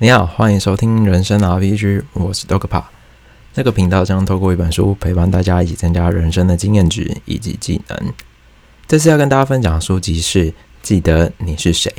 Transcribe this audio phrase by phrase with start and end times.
[0.00, 2.84] 你好，欢迎收听人生 RPG，我是 Dogpa。
[3.52, 8.12] 这个频道将透过一本书陪伴大家一起增加人生的经验值以及技能。
[8.86, 11.92] 这次要跟大家分享的书籍是《记得你是谁》。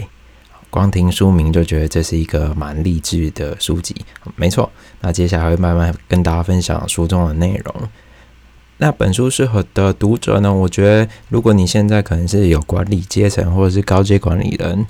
[0.70, 3.94] 光听书名就觉得这是一个蛮励志的书籍，
[4.38, 4.72] 没错。
[5.02, 7.76] 那接下来会慢慢跟大家分享书中的内容。
[8.78, 10.54] 那本书适合的读者呢？
[10.54, 14.88] 我觉得如果你现在可能是有管理阶层或者是高阶管理人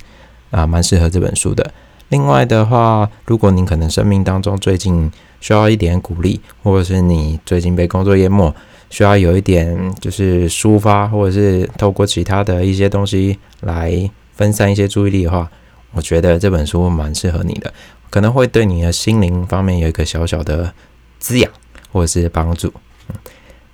[0.52, 1.74] 啊，蛮适合这本书的。
[2.10, 5.10] 另外的话，如果您可能生命当中最近
[5.40, 8.54] 需要一点鼓励，或者是你最近被工作淹没，
[8.90, 15.50] 需要有一点就是抒发，或者是透过其他的一些东西来分散一些注意力的话。
[15.92, 17.72] 我觉得这本书蛮适合你的，
[18.10, 20.72] 可能会对你的心灵方面有一个小小的
[21.18, 21.50] 滋养
[21.92, 22.72] 或者是帮助。
[23.08, 23.16] 嗯，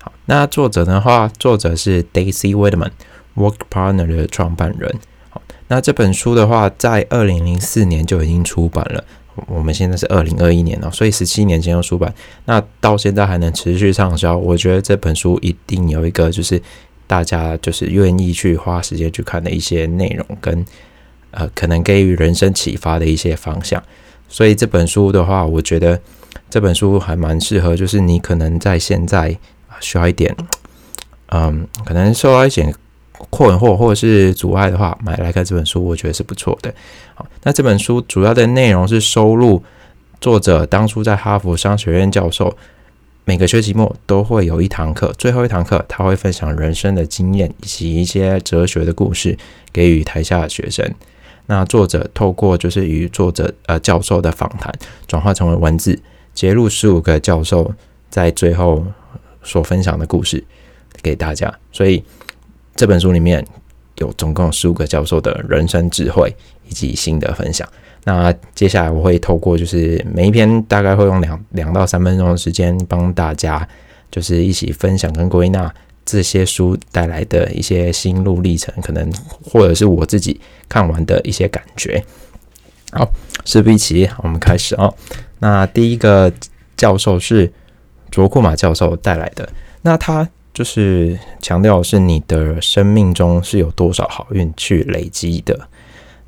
[0.02, 4.98] 好，那作者的话，作者是 Daisy Whitman，Work Partner 的创办人。
[5.69, 9.05] 那这本书的话，在二零零四年就已经出版了，
[9.47, 16.61] 我们现在是二零二一年了，所以十七年前就出版，那到现在还能持续畅销，我觉得这本书一定有一个就是
[17.06, 20.64] 大家就是愿意去花时间去看的一些内容跟。
[21.33, 23.83] 呃，可能给予人生启发的一些方向，
[24.27, 26.01] 所以这本书的话，我觉得
[26.48, 29.36] 这本书还蛮适合，就是你可能在现在
[29.78, 30.34] 需要一点，
[31.27, 32.75] 嗯，可能受到一些
[33.31, 36.75] 困惑或者是阻碍的话，买来看这本书，我觉得是不错的。
[37.14, 39.62] 好，那这本书主要的内容是收录
[40.20, 42.56] 作者当初在哈佛商学院教授，
[43.25, 49.36] 每个学期末都会有一堂课，最后一堂课他会分享人生的经验以及一些哲学的故事，
[49.73, 50.89] 给予台下的学生。
[51.47, 54.73] 那作者透过就是与作者呃教授的访谈，
[55.06, 56.01] 转化成为文字，
[56.34, 57.73] 揭露十五个教授
[58.11, 58.84] 在最后
[59.42, 60.42] 所分享的故事
[61.03, 61.53] 给大家。
[61.70, 62.03] 所以
[62.77, 63.44] 这本书里面
[63.96, 66.34] 有总共十五个教授的人生智慧
[66.69, 67.66] 以及心得分享。
[68.05, 73.66] 那接下来我会透过就是每一篇大概会用两两到三分钟的时间，帮大家
[74.10, 75.72] 就是一起分享跟归纳。
[76.05, 79.12] 这些书带来的一些心路历程，可能
[79.42, 82.01] 或者是我自己看完的一些感觉。
[82.92, 83.11] 好，
[83.45, 84.95] 事不宜迟，我们开始哦。
[85.40, 86.33] 那第一个
[86.77, 87.52] 教授是
[88.08, 89.48] 卓库马教授带来的，
[89.83, 95.68] 那他就是强调是你的生命中是有多少好运去累积的。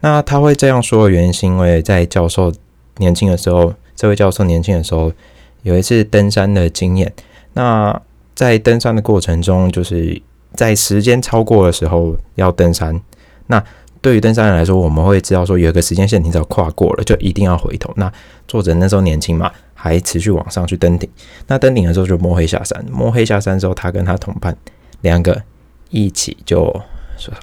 [0.01, 2.53] 那他会这样说的原因，是因为在教授
[2.99, 5.11] 年轻的时候，这位教授年轻的时候
[5.63, 7.11] 有一次登山的经验。
[7.55, 7.99] 那
[8.35, 10.21] 在登山的过程中，就是
[10.53, 13.01] 在时间超过的时候要登山。
[13.47, 13.65] 那
[14.03, 17.91] 对于登山人来说，我们会知道说有一个时间线，你只要跨过了，就一定要回头。
[17.97, 18.13] 那
[18.47, 19.51] 作者那时候年轻嘛，
[19.89, 21.09] 还持续往上去登顶。
[21.47, 24.57] 那登顶的时候就摸黑下山，摸黑下山之后，他跟他同伴
[25.01, 25.43] 两个
[25.91, 26.65] 一起就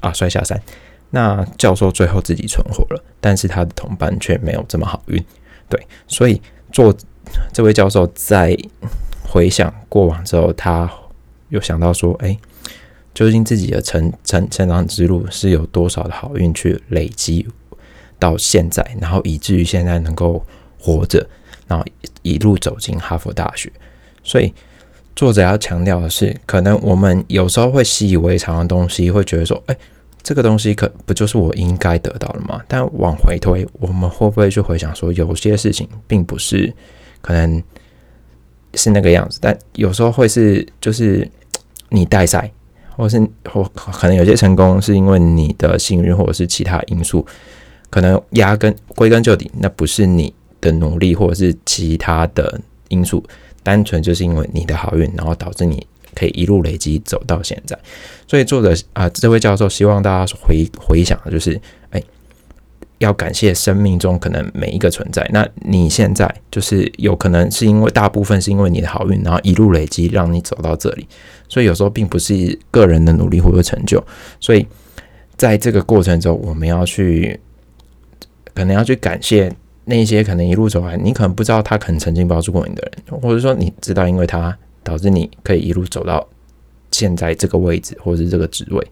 [0.02, 0.62] 啊摔下山。
[1.10, 5.24] 那教授最后自己存活了，但是他的同伴却没有这么好运。
[5.68, 6.42] 对，所以
[6.72, 6.96] 做
[7.54, 8.58] 这位教授在。
[9.28, 10.90] 回想过往之后，他
[11.50, 12.38] 又想到说：“哎，
[13.14, 17.46] 究竟自己的成成成长之路是有多少的好运去累积
[18.18, 20.42] 到现在，然后以至于现在能够
[20.80, 21.28] 活着，
[21.68, 21.86] 然后
[22.22, 23.72] 一路走进哈佛大学。”
[24.24, 24.54] 所以
[25.16, 29.78] 作者要强调的是，可能我们有时候会习以为常的东西，会觉得说：“哎，
[30.24, 36.74] 这个东西可不就是我应该得到的吗？”但往回推，我们会不会去回想说，有些事情并不是
[37.22, 37.64] 可能。
[38.78, 41.26] 是那个样子，但有时候会是，就是
[41.88, 42.52] 你带赛，
[42.98, 47.26] 或是或可能有些成功是因为你的幸运，或者是其他因素，
[47.90, 50.34] 可能压根归根究底，那不是你
[50.66, 52.60] 的努力，或者是其他的
[52.90, 53.24] 因素，
[53.64, 57.78] 单纯就是因为你的好运，然后导致你可以一路累积走到现在。
[58.28, 61.62] 所以作者啊，这位教授希望大家回回想的就是，
[61.92, 62.02] 哎。
[63.00, 65.30] 要感谢生命中可能每一个存在。
[65.34, 71.06] 那你现在就是有可能是因为大部分是因为你的好运，然后一路累积让你走到这里。
[71.50, 74.02] 所以有时候并不是个人的努力或者成就。
[74.40, 74.66] 所以
[75.36, 77.38] 在这个过程中，我们要去
[78.54, 79.54] 可能要去感谢
[79.86, 86.28] 那些可能一路走来，你可能不知道他可能曾经帮助过你的人，或者说你知道，因为他导致你可以一路走到
[86.92, 88.88] 现在这个位置或者是这个职位。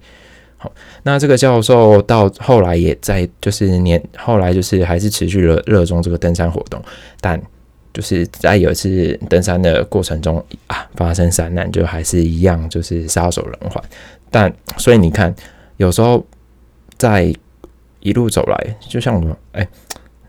[0.57, 0.71] 好
[1.03, 6.81] 那这个教授到后来也在，就是年后来就是还是持续了热衷这个登山活动，
[7.19, 7.41] 但
[7.93, 13.83] 就是在有一次登山的过程中啊，发生山难，就还是一样就是撒手人寰。
[14.31, 15.35] 但所以你看，
[15.77, 16.25] 有时候
[16.97, 17.33] 在
[17.99, 19.67] 一路走来，就像我们哎，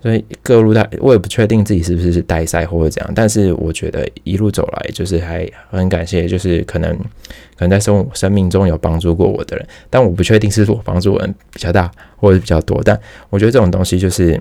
[0.05, 6.95] 所以各路代我也不确定自己是不是是代赛或者怎样，但是我觉得一路走来就是还很感谢，就是可能
[7.57, 10.81] 可能在生生命中有帮助过我的人，但我不确定是我。
[10.85, 14.39] 帮助人比较大或者比较多，但我觉得这种东西就是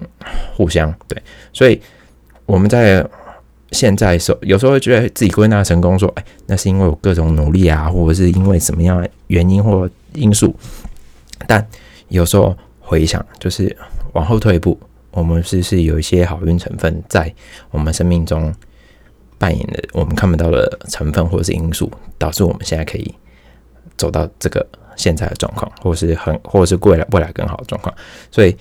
[0.54, 1.18] 互相对，
[1.54, 1.80] 所以
[2.45, 3.01] 我们在
[3.71, 10.54] 现在时候有时候会觉得自己归纳成功，说哎，那是因为我各种努力啊，或者是因为什么样的原因或因素，
[11.48, 11.65] 但
[12.10, 13.74] 有时候回想就是
[14.12, 14.77] 往后退一步。
[15.13, 17.31] 我们是是有一些好运成分在
[17.69, 18.54] 我们生命中
[19.38, 23.13] 扮演的，我们看不到的成分或者是因素，导致我们现在可以
[23.95, 24.65] 走到这个
[24.95, 27.94] 现在的状况，或是很 或者是未来未来更好的状况。
[28.31, 28.56] 所以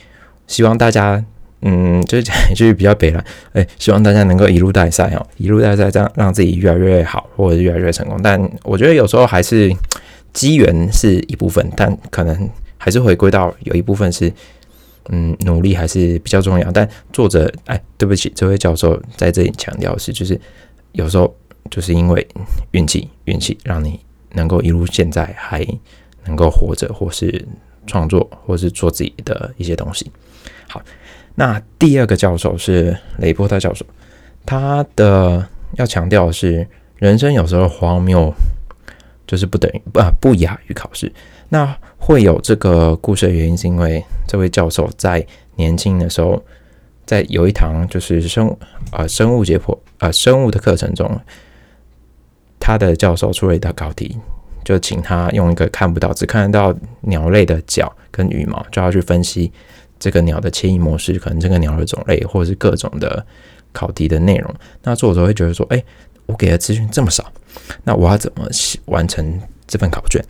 [0.46, 1.24] 希望大家，
[1.62, 8.20] 嗯，就是就是比较北了，哎，希望大家能够一路带赛哦，一路带赛，这样让自己越来越好，或者是越来越成功。
[8.22, 9.74] 但我觉得有时候还是
[10.34, 14.30] 机缘是一部分，但可能还是回归到有一部分是。
[15.08, 16.70] 嗯，努力还是比较重要。
[16.70, 20.40] 但作者，哎，对不起，这位教授在这里强调是，就是
[20.92, 21.34] 有时候
[21.70, 22.26] 就是因为
[22.70, 23.98] 运气，运气让你
[24.32, 25.66] 能够一路现在还
[26.24, 27.44] 能够活着，或是
[27.86, 30.10] 创作，或是做自己的一些东西。
[30.68, 30.80] 好，
[31.34, 33.84] 那第二个教授是雷波特教授，
[34.46, 36.66] 他的要强调的是，
[36.96, 38.32] 人生有时候荒谬，
[39.26, 41.12] 就是不等于不不亚于考试。
[41.52, 45.24] 那会有这个故事的原因，是因为这位教授在
[45.56, 46.42] 年轻的时候，
[47.04, 48.56] 在有一堂就是生
[48.90, 51.20] 呃生物解剖呃生物的课程中，
[52.58, 54.16] 他的教授出了一道考题，
[54.64, 59.52] 就请他用一个看不到只看得到鸟类的脚跟羽毛，就要去分析
[60.00, 63.22] 这个鸟的迁移模式，可能这个鸟的种类，或者是各种的
[63.74, 64.50] 考题的内容。
[64.82, 65.84] 那作者会觉得说，哎，
[66.24, 67.30] 我给的资讯这么少，
[67.84, 68.48] 那我要怎么
[68.86, 70.24] 完成这份考卷？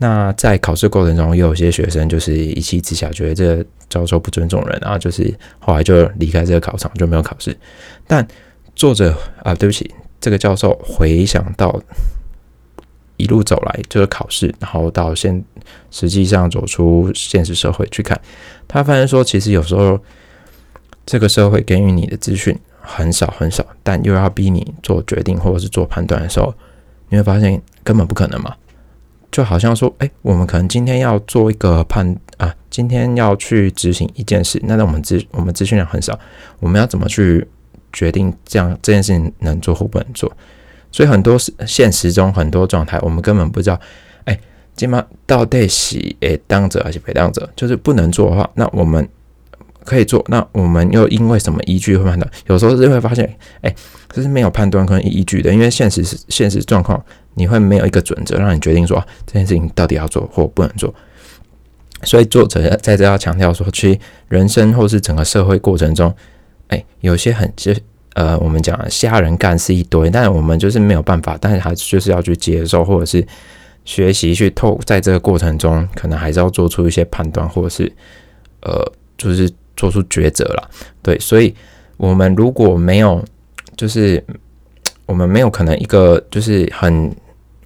[0.00, 7.56] 那在考试过程中，又有些学生就是一气之下觉得这个教授不尊重人，然后就是后来就离开这个考场，就没有考试。
[8.06, 8.26] 但
[8.76, 11.82] 作者啊，对不起，这个教授回想到
[13.16, 15.44] 一路走来就是考试，然后到现
[15.90, 18.20] 实际上走出现实社会去看，
[18.68, 19.98] 他发现说，其实有时候
[21.04, 26.54] 这个社会给予你的资讯很少很少，但又要逼你做决定或者是做判断的时候，
[27.08, 28.54] 你会发现根本不可能嘛。
[29.30, 36.18] 就好像说，哎，我们可能今天要做一个判啊，今天要去执行一件事，那那我们资我们资讯量很少，
[36.60, 37.46] 我们要怎么去
[37.92, 40.32] 决定这样这件事情能做或不能做？
[40.90, 41.36] 所以很多
[41.66, 43.78] 现实中很多状态，我们根本不知道，
[44.24, 44.40] 哎，
[44.74, 47.48] 今晚到底是诶当者还是被当者？
[47.54, 49.06] 就是不能做的话，那我们
[49.84, 52.30] 可以做，那我们又因为什么依据会判断？
[52.46, 53.74] 有时候是会发现，哎，
[54.10, 57.04] 这是没有判断跟依据的，因为现实是现实状况。
[57.34, 60.94] 你会没有一个准则让你决定说这件事情到底要做或不能做，
[62.02, 63.98] 所以作者在这要强调说，其实
[64.28, 66.14] 人生或是整个社会过程中，
[66.68, 67.72] 哎，有些很就
[68.14, 73.24] 呃，我们讲瞎人干事一堆，但我们就是没有办法，但是还就是要去接受或者是
[73.84, 77.92] 学习去透，在这个过程中，可能还是要做出一些判断，或者是
[78.62, 80.70] 呃，就是做出抉择了。
[81.00, 81.54] 对，所以
[81.96, 83.24] 我们如果没有，
[83.76, 84.22] 就是
[85.08, 87.12] 我们没有可能一个就是很。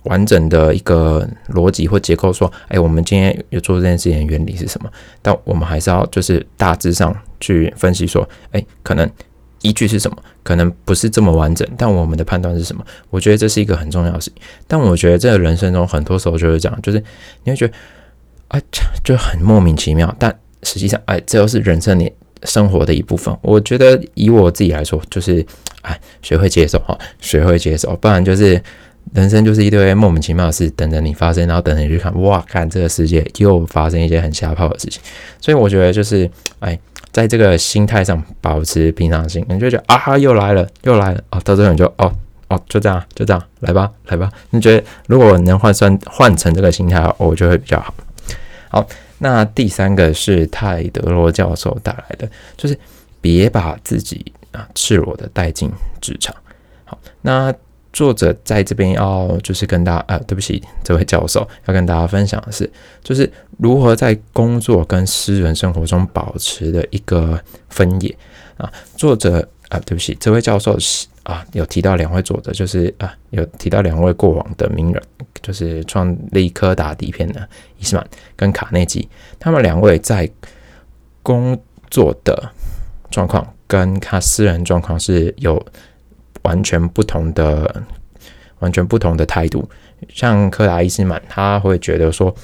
[0.06, 4.90] 完整的一个逻辑或结构，说，哎，我们今天有做这件事情的原理是什么？
[5.22, 9.08] 但我们还是要就是大致上去分析，说，哎，可能
[9.60, 10.16] 依据是什么？
[10.42, 12.84] 可能不是这么完整，但我们的判断是什么？
[13.10, 14.42] 我觉得这是一个很重要的事情。
[14.66, 16.98] 但我觉得这个人生中很多时候就是这样，就是
[17.44, 17.74] 你会觉得，
[18.48, 18.60] 哎，
[19.04, 20.12] 就很莫名其妙。
[20.18, 22.12] 但实际上，哎，这又是人生你
[22.42, 23.32] 生活的一部分。
[23.40, 25.46] 我觉得以我自己来说，就是，
[25.82, 28.61] 哎，学会接受哈，学会接受，不然就是。
[29.14, 35.02] 人生就是一堆莫名其妙的事等着你发生，然后等着你去看，哇，看这个世界又发生一些很瞎炮的事情。
[35.40, 36.30] 所以我觉得就是，
[36.61, 36.78] 哎，
[37.11, 42.11] 在这个心态上保持平常心，你就觉得啊，又来了，又来了，哦，到这你就哦
[42.47, 44.30] 哦，就这样，就这样，来吧，来吧。
[44.50, 47.92] 你觉得如果能换算换成这个心态，我就会比较好。
[48.68, 48.87] 好，
[49.18, 52.78] 那第三个是泰德罗教授带来的，就是
[53.21, 56.35] 别把自己啊赤裸的带进职场。
[56.85, 57.54] 好，那。
[57.92, 62.73] 作者在这边要就是跟大家啊，对不起，这位教授要跟大家分享的是，
[63.04, 68.16] 就是如何在工作跟私人生活中保持的一个分野
[68.56, 68.73] 啊。
[68.97, 75.02] 作者啊，对不起，这位教授是啊，有提到两位作者，就是啊，有提到两位过往的名人，
[75.42, 79.06] 就是创立柯达底片的伊斯曼跟卡内基，
[79.38, 80.26] 他们两位在
[81.23, 82.50] 工作的
[83.11, 85.64] 状况跟他私人状况是有。
[86.45, 87.85] 完全不同的、
[88.59, 89.64] 完全不同的态度。
[90.09, 92.35] 像柯达伊斯曼，他会觉得说：“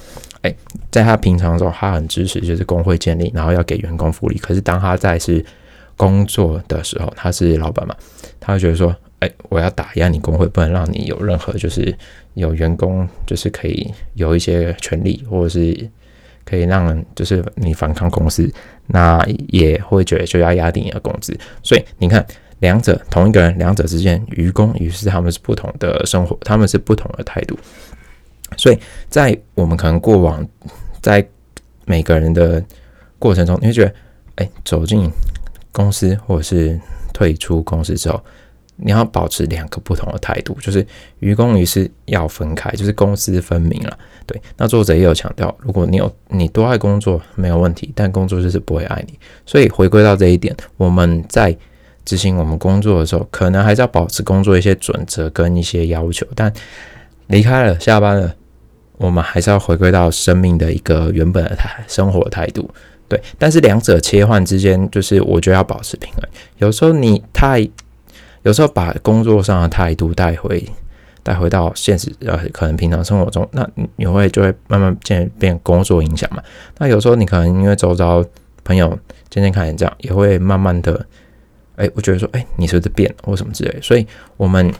[0.41, 0.55] 哎，
[0.89, 4.37] 在他平常的时候，他很支持就是工会建立，然后要给员工福利。
[4.37, 5.45] 可是当他在是
[5.97, 7.93] 工作的时候，他是老板嘛，
[8.39, 11.93] 他会觉得说，哎，我要打压你工会，不能让你有任何就是
[12.35, 15.89] 有员工就是可以有一些权利，或者是
[16.45, 18.49] 可以让就是你反抗公司，
[18.89, 21.37] 那也会觉得就要压低你的工资。
[21.63, 22.25] 所以你看，
[22.59, 27.57] 两者同一个人，两者之间愚公，于是他们是不同的生活，他们是不同的态度。
[28.57, 28.79] 所以
[29.09, 30.45] 在我们可能过往
[31.01, 31.25] 在
[31.85, 32.63] 每个人的
[33.17, 33.93] 过程中，你会觉得，
[34.35, 35.09] 哎，走进
[35.71, 36.79] 公司或者是
[37.13, 38.23] 退出公司之后，
[38.81, 40.85] 你要保持两个不同的态度，就是
[41.19, 43.97] 愚公于是要分开，就是公私分明了。
[44.25, 49.17] 对，那作者也有强调，如果你有你多爱工作没有问题，但工作就是不会爱你。
[49.45, 51.55] 所以回归到这一点，我们在
[52.05, 56.51] 执行我们工作的时候，可能还是要保持工作一些准则跟一些要求，但
[57.27, 58.35] 离开了下班了。
[58.97, 62.69] 我们还是要回归到生命的一个原本的态生活态度，
[63.07, 63.17] 对。
[63.37, 66.21] 但是两者切换之间，就是我觉得要保持平衡。
[66.57, 67.65] 有时候你太，
[68.49, 70.67] 有时候把工作上的态度带回
[71.21, 76.41] 带回到现实，呃，可能平常生活中，那你会就会慢慢渐变工作影响嘛。
[76.79, 78.25] 那有时候你可能因为周遭
[78.63, 78.97] 朋友
[79.29, 81.05] 渐渐看见这样，也会慢慢的，
[81.75, 83.79] 哎，我觉得说，哎，你是不是变或什么之类。
[83.81, 84.73] 所以我们。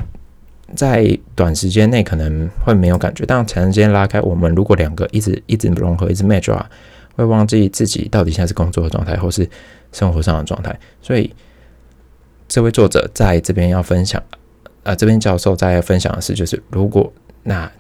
[0.76, 6.70] 在短时间内可能会没有感觉，但长时间拉开，我们如果两个一直一直融合，一直 match 啊，
[7.16, 9.50] 会忘记自己到底现在是工作的状态，或是
[9.92, 10.80] 生活上的状态。
[11.02, 11.34] 所以，
[12.50, 14.22] 这位作者在这边要分享，
[14.82, 17.14] 呃，这边教授在分享的是，就是如果
[17.44, 17.72] 那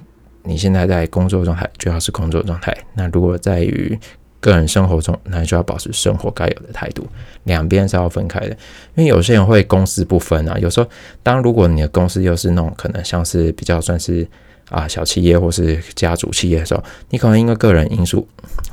[0.43, 3.99] 你现在在工作状态，就要是工作状态；那如果在于
[4.39, 7.05] 个人生活中，那就要保持生活该有的态度，
[7.45, 8.49] 两边是要分开的。
[8.95, 10.57] 因为有些人会公私不分啊。
[10.59, 10.87] 有时候，
[11.23, 14.25] 当如果你的公司又是那种可能像是比较算是
[14.69, 18.25] 啊小企业或是家族企业的时候，你可能因为个人因素，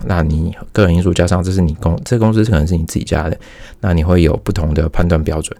[0.05, 3.37] 那你个人因素加上这是你公这公司可能是你自己家的，
[3.81, 5.59] 那你会有不同的判断标准。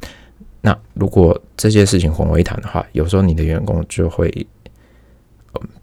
[0.67, 4.29] 那如果这些事情混为一谈的话，有时候你的员工就会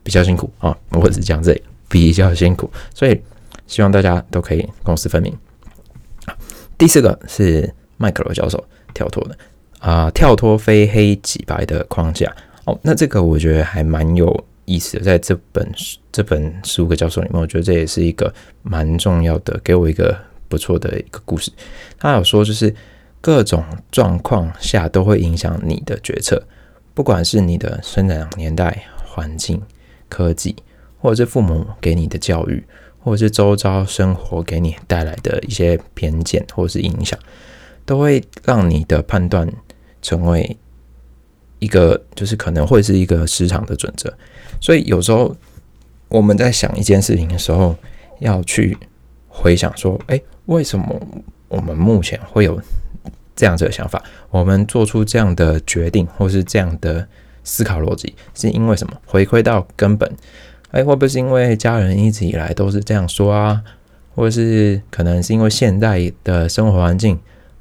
[0.03, 3.19] 比较辛苦啊，或者是讲这比较辛苦，所以。
[3.65, 5.33] 希望大家都可以公私分明。
[6.77, 8.61] 第四个是麦克罗教授
[8.93, 9.37] 跳脱的
[9.79, 12.29] 啊，跳脱非黑即白的框架。
[12.65, 15.65] 哦，那这个我觉得还蛮有意思的，在这本
[16.11, 18.31] 这本十五个教授里面，我觉得这也是一个
[18.63, 20.15] 蛮重要的，给我一个
[20.49, 21.49] 不错的一个故事。
[21.97, 22.71] 他有说，就是
[23.23, 26.43] 各种状况下都会影响你的决策，
[26.93, 29.61] 不管是你的生长年代、环境、
[30.09, 30.53] 科技，
[30.99, 32.61] 或者是父母给你的教育。
[33.05, 37.19] 或者是周遭生活给你带来的一些偏见或是影响，
[37.85, 39.45] 都会让你的判断
[40.01, 40.55] 成为
[41.59, 44.17] 一个，就是可能会是一个市场的准则。
[44.61, 45.35] 所以有时候
[46.07, 47.75] 我们在想一件事情的时候，
[48.19, 48.77] 要去
[49.27, 50.97] 回想说：，哎，为什么
[51.49, 52.57] 我们目前会有
[53.35, 54.03] 这样子的想法？
[54.29, 57.07] 我们做出这样的决定，或是这样的
[57.43, 58.93] 思考逻辑，是因为什么？
[59.05, 60.11] 回归到根本。
[60.71, 63.61] 哎，会不会是因为家人一直以来都是这样说啊？
[64.15, 67.19] 或是可能是因为现在的生活环境，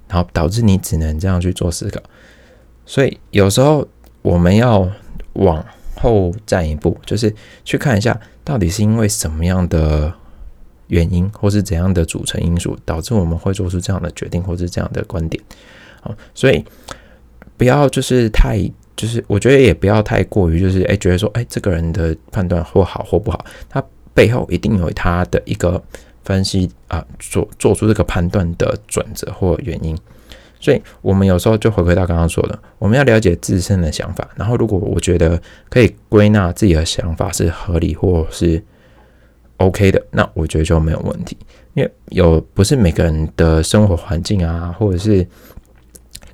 [0.09, 2.00] 然后导致你只能这样去做思考？
[2.85, 3.87] 所以有时候
[4.23, 4.91] 我们要
[5.35, 5.64] 往
[5.97, 10.12] 后站一步，就是去看一下，到底是因为什么样的
[10.93, 15.43] 原因，或是怎样的组成因素，导致我们会做出这样的决定，或是这样的观点。
[16.03, 16.65] 好，所以
[17.57, 18.71] 不要就是太。
[18.95, 23.83] 就是我觉得也不要太过于，就是哎，觉得说哎，这个人的判断或好或不好，他
[24.13, 25.83] 背后一定有他的一个
[26.25, 29.99] 分析啊，做做出这个判断的准则或原因。
[30.61, 34.29] 所以，我们有时候就回归到刚刚说的，我们要了解自身的想法。
[34.37, 38.63] 然后，如果我觉得可以归纳自己的想法是合理或是
[39.62, 41.37] OK 的，那我觉得就没有问题。
[41.75, 45.26] 因为有不是每个人的生活环境啊，或者是。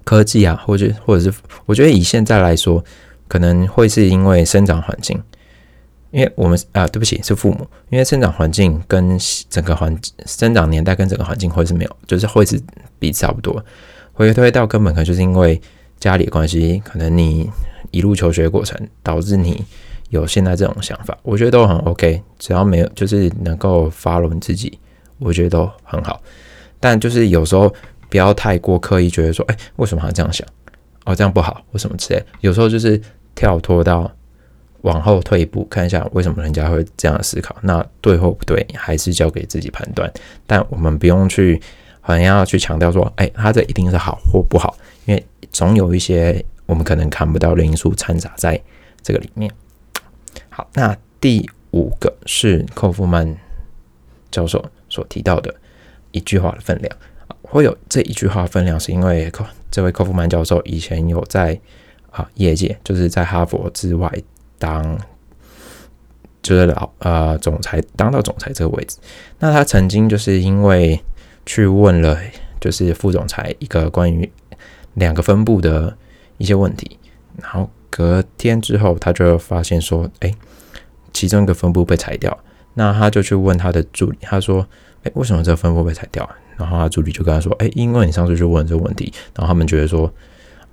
[0.04, 1.30] 科技啊，或者或者是，
[1.66, 2.82] 我觉得以现在来说，
[3.28, 5.22] 可能会是因为生长环境，
[6.12, 9.18] 因为我们啊，对不起，是父母，因为生长环境跟
[9.50, 9.94] 整个环
[10.24, 12.58] 生长年代跟整个环境会是没有，就是会是
[12.98, 13.62] 比差不多。
[14.14, 15.60] 回推到根本，可能就是因为
[16.00, 17.46] 家里的关系，可能你
[17.90, 19.62] 一路求学过程导致你
[20.10, 24.78] 有现在这种想法，我觉得都很 OK，只要没有就是能够 follow 自己，
[25.18, 26.20] 我觉得都很好。
[26.80, 27.74] 但就是有时候。
[28.10, 30.48] 不要太过刻意，觉得说，哎，为什么要这样想？
[31.04, 32.24] 哦，这样不好，或什么之类。
[32.40, 32.98] 有时候就是
[33.34, 34.10] 跳脱到
[34.80, 37.54] 往后退一步，看一下为什么人家会这样思考。
[37.60, 40.10] 那对或不对，还是交给自己判断。
[40.46, 41.60] 但我们不用去，
[42.00, 44.74] 好像要去强调说，哎，他这一定是好或不好，
[45.04, 48.58] 因为总有一些我们可能看不到的因素掺杂在
[49.02, 49.52] 这个里面。
[50.58, 53.32] 好，那第五个是寇夫曼
[54.28, 55.54] 教授所提到的
[56.10, 56.96] 一句话的分量。
[57.42, 59.30] 会有这一句话分量，是因为
[59.70, 61.56] 这位寇夫曼教授以前有在
[62.10, 64.12] 啊业界，就是在哈佛之外
[64.58, 64.98] 当，
[66.42, 68.98] 就是老呃总裁当到总裁这个位置。
[69.38, 71.00] 那他曾经就是因为
[71.46, 72.18] 去问了，
[72.60, 74.28] 就是副总裁一个关于
[74.94, 75.96] 两个分部的
[76.36, 76.98] 一些问题，
[77.40, 80.32] 然后隔天之后，他就发现说，哎，
[81.12, 82.36] 其中一个分部被裁掉。
[82.74, 84.64] 那他就去问他的助理，他说，
[85.02, 86.28] 哎，为什么这个分部被裁掉？
[86.56, 90.12] 然后他助理就跟他说：“哎，因为你上次去问这个问题，然后他们觉得说，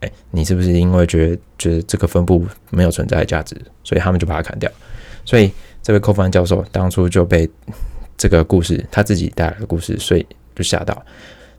[0.01, 4.69] 哎，你是不是因为觉得觉得这个分布没有存在的价值，所以他们就把它砍掉？
[5.23, 7.47] 所以这位寇凡教授当初就被
[8.17, 11.05] 这个故事他自己带来的故事，所以就吓到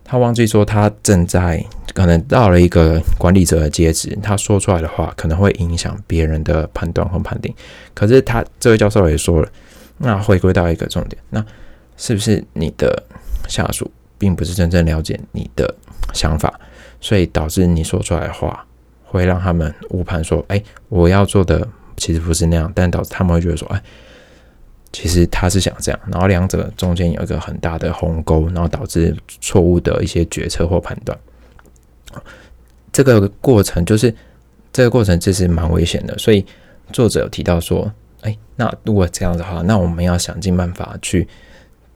[0.06, 7.54] 他，忘记说他正在可能到了一个管理者的阶值，他说出来的话可能会影响别人的判断和判定。
[7.92, 9.48] 可是他这位教授也说了，
[9.98, 11.44] 那回归到一个重点，那
[11.96, 13.02] 是不是你的
[13.48, 15.74] 下属？”并不是真正了解你的
[16.14, 16.58] 想法，
[17.02, 18.64] 所以导致你说出来的话
[19.04, 23.82] 会让他们误判，说：“哎，我要做的其实不是那样。”但导致他们会觉得说：“哎，
[24.96, 31.18] 其实他是想这样。”然后两者中间有一个很大的鸿沟，然后导致错误的一些决策或判断。
[32.90, 34.14] 这个过程就是
[34.72, 36.16] 这个过程其实蛮危险的。
[36.16, 36.46] 所以
[36.92, 41.28] 作者有提到说：“哎，那如果这样的话，那我们要想尽办法去。”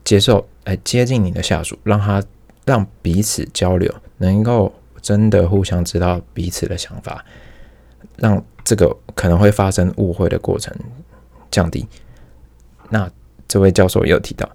[0.03, 2.23] 接受，来接近你的下属，让他
[2.65, 7.23] 让彼此交流，能够真的互相知道彼此的想法，
[8.17, 10.75] 让这个可能会发生误会的过程
[11.51, 11.87] 降低。
[12.91, 13.09] 那
[13.47, 14.47] 这位教授也有提到，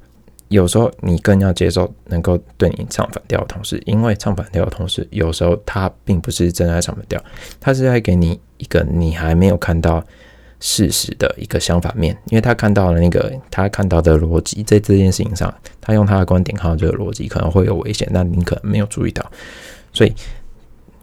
[0.46, 7.20] 有时候你更要接受能够对你唱反调的同事，因为唱反调的同事有时候他并不是真的唱反调，
[7.60, 10.04] 他是在给你一个你还没有看到。
[10.58, 19.30] 事实的一个相反面，因为他看到了那个他看到的逻辑，在这件事情上，他用他的观点看到这个逻辑可能会有危险，但你可能没有注意到，
[19.92, 20.14] 所以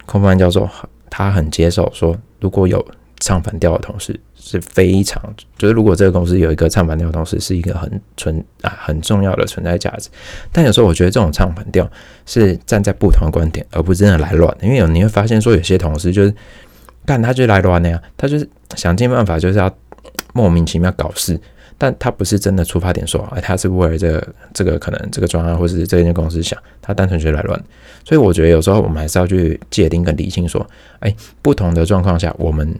[0.08, 0.68] 空班教授
[1.08, 2.84] 他很接受说，如果有
[3.20, 5.22] 唱反调的同事是非常，
[5.58, 10.10] 就是如果这个公司有一个唱反调同事是一个很存啊很重要的存在价值，
[10.52, 11.90] 但有时候我觉得这种唱反调
[12.26, 16.34] 是站在不同的观点，而不是真的来乱，因为有你会发现说有些同事就是。
[17.06, 18.48] 干他就来乱的呀，他就是
[18.78, 19.70] 想尽办法就是要
[20.32, 21.38] 莫名其妙搞事，
[21.78, 27.62] 但他不是真的出发点说，哎，他是为了这个这个可能这个专案或是这间公司想，他单纯就是来乱。
[28.06, 30.66] 所以我觉得有时候我们还是要去界定跟理清，说，
[31.02, 32.74] 哎，不同的状况下，我们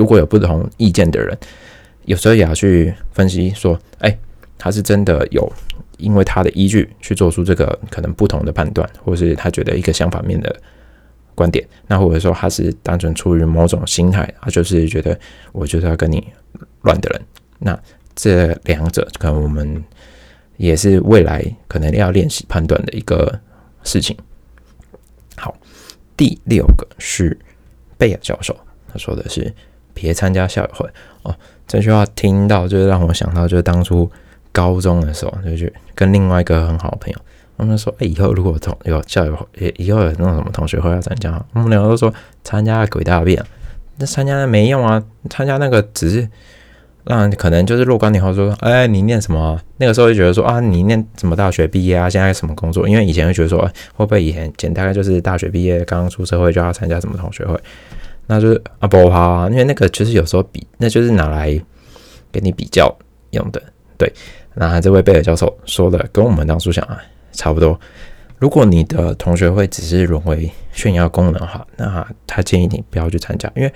[0.00, 1.36] 如果有不同意见的人，
[2.06, 4.18] 有时候也要去分析说，哎，
[4.56, 5.46] 他是真的有
[5.98, 10.56] 因为他的依据去做出这个可能不同的判断，或是他觉得一个相反面的。
[11.32, 15.18] 观点，那或者说他是单纯出于某种心态，他就是觉得
[15.52, 16.22] 我就是要跟你
[16.82, 17.22] 乱的人。
[17.58, 17.80] 那
[18.14, 19.82] 这两者可能我们
[20.58, 23.40] 也是未来可能要练习判断的一个
[23.84, 24.14] 事情。
[25.36, 25.56] 好，
[26.14, 27.38] 第六个是
[27.96, 28.54] 贝尔教授，
[28.92, 29.50] 他说的是
[29.94, 30.88] 别参加校友会
[31.22, 31.34] 哦。
[31.66, 34.10] 这句话听到就是让我想到，就是当初
[34.52, 37.18] 高中的时候，就去跟另外一个很好的朋友。
[37.56, 42.10] 他们说：“哎，以后如果同有校友会，以后有那种什么同学会要参加，我们两个都说
[42.42, 43.44] 参加鬼大便，
[43.98, 45.02] 那参加没用啊！
[45.28, 46.26] 参加那个只是
[47.04, 49.60] 让可能就是若干年后说，哎，你念什么？
[49.76, 52.08] 那个时候就觉得说啊，你念什么大学毕业啊？
[52.08, 52.88] 现在什么工作？
[52.88, 53.60] 因为以前会觉得说，
[53.94, 57.60] 会不会以前简大概就是大学毕业刚刚出社会就要参加什么同学会？
[58.30, 61.60] 那就是啊不好啊，因为那个其实有时候比，那就是拿来
[62.30, 62.96] 跟你比较
[63.32, 63.60] 用的。
[63.98, 64.10] 对，
[64.54, 66.96] 那这位贝尔教授说的跟我们当初想啊。”
[67.32, 67.78] 差不多。
[68.38, 73.50] 如果你的同学会只是沦为炫耀功能的话，那他建议你不要去参加。
[73.54, 73.72] 因为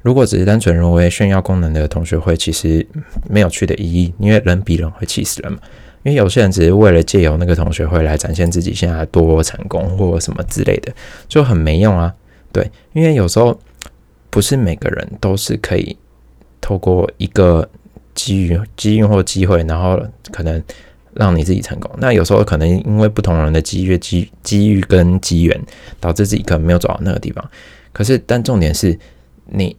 [0.00, 2.84] 如果只是单纯沦为炫耀功能的同学会，其实
[3.28, 4.14] 没有去的意义。
[4.18, 5.58] 因为人比人会气死人嘛。
[6.04, 10.90] 因为有些人只是为了借由那个同学会来展现自己现在多成功或什么之类的，
[11.28, 12.12] 就很没用啊。
[12.54, 13.60] 对，因为有时候
[14.30, 15.94] 不是每个人都是可以
[16.62, 17.68] 透过一个
[18.14, 20.62] 机遇、机遇或机会，然后可能。
[21.16, 25.64] 让你自己成功，那有时候可能因为不同人的机遇、机机遇跟机缘，
[26.00, 27.50] 导致自己可能没有走到那个地方。
[27.92, 28.98] 可是，但重点是
[29.46, 29.76] 你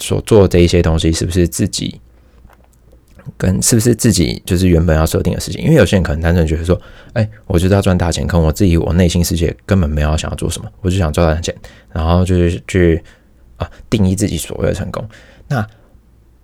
[0.00, 2.00] 所做的这一些东西，是不是自己
[3.36, 5.62] 跟是不是自己就是原本要设定的事情？
[5.62, 6.80] 因为有些人可能单纯觉得说，
[7.12, 11.54] 哎，我就是要赚大钱，可能我自己我内心世界根本没有想要做什么，我就想赚大钱，
[11.92, 13.02] 然后就是去
[13.56, 15.06] 啊定义自己所谓的成功。
[15.48, 15.66] 那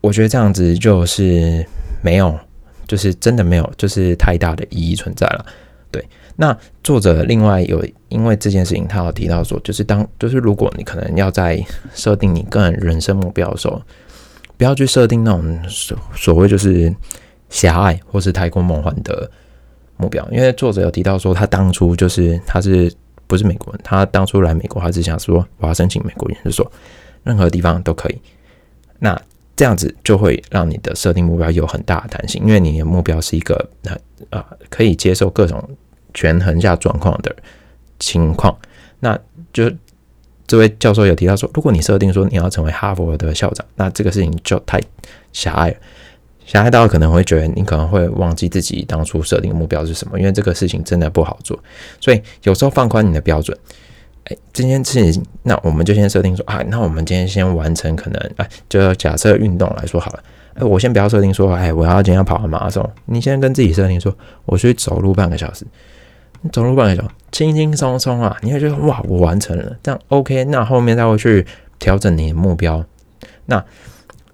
[0.01, 1.65] 我觉得这样子就是
[2.03, 2.39] 没有。
[2.87, 5.45] 就是真的没有，就是太大的意义存在了。
[5.91, 6.03] 对，
[6.37, 11.63] 那作者另外有因为这件事情，他有提到说，就是当就是如果你可能要在
[11.95, 13.83] 设定你个人人生目标的时候，
[14.59, 16.95] 不要去设定那种所所谓就是
[17.49, 19.31] 狭隘或是太过梦幻的
[19.97, 22.93] 目标，因为作者有提到说，他当初就是他是
[23.27, 26.71] 不是美国人，他当初来美国，他只想说我要申请美国研究所，
[27.23, 28.21] 任何地方都可以。
[28.99, 29.19] 那
[29.57, 33.97] 这样子就会让你的设定目标有很大的弹性，因为你的目标是一个呃
[34.31, 35.63] 呃可以接受各种
[36.15, 37.35] 权衡下状况的
[37.99, 38.57] 情况。
[39.01, 39.19] 那
[39.53, 39.71] 就
[40.49, 44.81] 这位教授有提到说，如果你设定说你要成为哈佛的校长，那这个事情就太
[45.33, 45.77] 狭隘了。
[46.47, 51.59] 狭隘到可能会觉得你可能会忘记自己当初设定的目标是什么，因为这个事情真的不好做。
[52.01, 53.55] 所以有时候放宽你的标准，
[54.25, 60.23] 哎，这件事情，那我们就先设定说啊，那我们今天先完成可能，哎，就假设运动来说好了，
[60.55, 65.67] 哎，我先不要设定说，哎，我要今天跑完马拉松，你先跟自己设定说，我去走路半个小时，
[66.51, 71.47] 走路半个小时，轻轻松松啊，你会觉得哇，我完成了，这样 OK，那后面再会去
[71.79, 72.85] 调整你的目标，
[73.47, 73.65] 那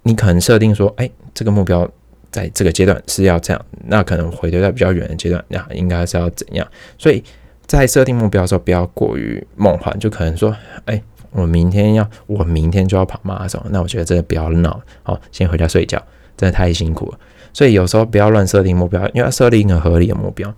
[0.02, 1.88] 你可能设定说，哎，这个目标。
[2.30, 6.66] 在这个阶段是要这样，那可能回推在比较远的阶段，那应该是要怎样？
[6.98, 7.22] 所以
[7.64, 10.52] 在设定目标的时候，不要过于梦幻，就可能说，
[10.86, 15.96] 哎，我明天要，我明天就要跑马拉松，那我觉得真的不要闹，好，先回家睡觉，
[16.36, 17.18] 真的太辛苦了。
[17.52, 20.52] 所以有时候不要乱设定目标，因为要设定一个合理的目标。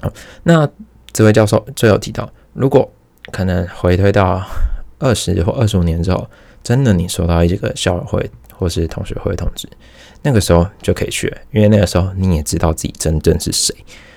[0.00, 0.10] 好，
[0.44, 0.66] 那
[1.16, 2.92] 这位教授最后提到，如果
[3.32, 4.46] 可能回推到
[4.98, 6.28] 二十或二十五年之后，
[6.62, 9.66] 真的你收到一个校友会或是同学会通知。
[10.20, 13.74] 那个时候就可以去了，因为那个时候你也知道自己真正是谁，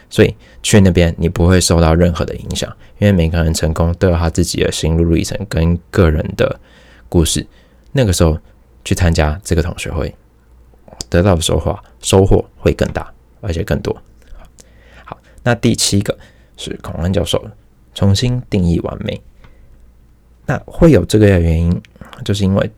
[0.09, 6.59] 所以去那边你不会受到任何的影响，因为每个人成功都有他自己的心路历程跟个人的
[7.07, 7.47] 故事。
[7.93, 8.38] 那个时候
[8.83, 10.13] 去参加这个同学会，
[11.09, 13.09] 得到的收获收获会更大，
[13.39, 13.95] 而且更多。
[15.05, 16.17] 好，那第七个
[16.59, 17.43] 是孔安教授
[17.95, 19.19] 重新定义完美。
[20.45, 21.81] 那会有这个原因，
[22.23, 22.69] 就是因为。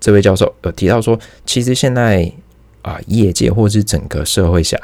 [0.00, 2.30] 这位教授有提到说，其实现在
[2.82, 4.80] 啊，业界或是整个社会下，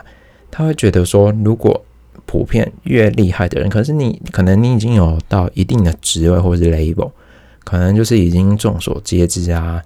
[0.50, 1.84] 他会觉得说，如果
[2.26, 7.12] 普遍越厉害的人，可是你可能你已经有到一定的职位或是 label，
[7.62, 9.80] 可能就是已经众所皆知啊，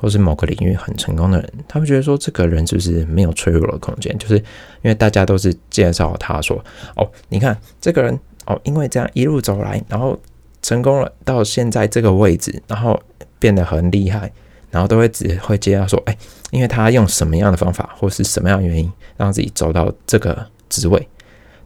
[0.00, 4.42] 或是某个领域很成功的人，他会觉得说，这个人就是没有脆弱的空间，就是因
[4.84, 6.62] 为大家都是介绍他说，
[6.96, 10.18] 哦，你看这个人哦，因为这样一路走来，然后
[10.62, 13.00] 成功了到现在这个位置，然后
[13.38, 14.30] 变得很厉害。
[14.70, 16.14] 然后都会只会接到说，哎，
[16.50, 21.08] 因为他用什么样的方法，或是什么样的原因，让自己走到这个职位，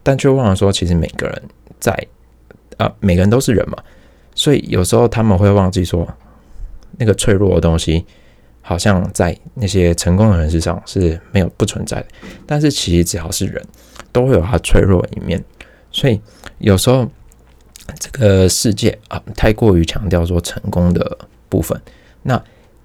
[0.01, 1.43] 但却忘了说，其实每个人
[1.81, 1.91] 在
[2.77, 3.77] 啊，每个人都是人嘛，
[4.35, 6.07] 所以有时候他们会忘记说，
[6.97, 8.05] 那个脆弱的东西，
[8.63, 12.07] 好像在那些成功的人身上是没有不存在的，
[12.47, 13.63] 但是其实只要是人
[14.11, 15.39] 都会有他脆弱的一面，
[15.91, 16.19] 所以
[16.57, 17.07] 有时候
[17.99, 21.79] 这个世界啊，太过于强调说成功的部分，
[22.23, 22.43] 那。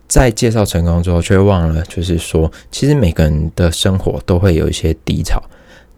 [0.08, 5.38] 在介绍成功之后，却忘了，就是说，其实每个人的生活都会有一些低潮，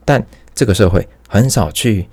[0.05, 0.21] 但
[0.53, 2.09] 这个社会很少去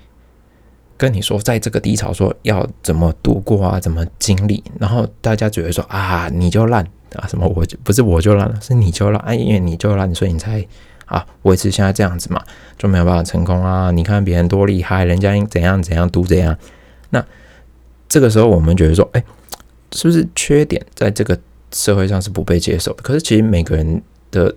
[0.96, 4.62] 跟你说，在这个低潮说要怎么度过啊，怎么经历。
[4.78, 10.66] 然后大家觉得说啊，你就烂啊，什么我就不是我就烂了，是你就烂啊，因为你就烂，所以你才
[11.06, 12.42] 啊维持现在这样子嘛，
[12.76, 13.90] 就没有办法成功啊。
[13.90, 16.56] 你看别人多厉害，人家应怎样怎样都这样。
[17.10, 17.24] 那
[18.08, 19.24] 这个时候我们觉得说，哎，
[19.92, 21.38] 是不是缺点在这个？
[21.70, 24.54] 社会上是不被接受的，可是其实每个人的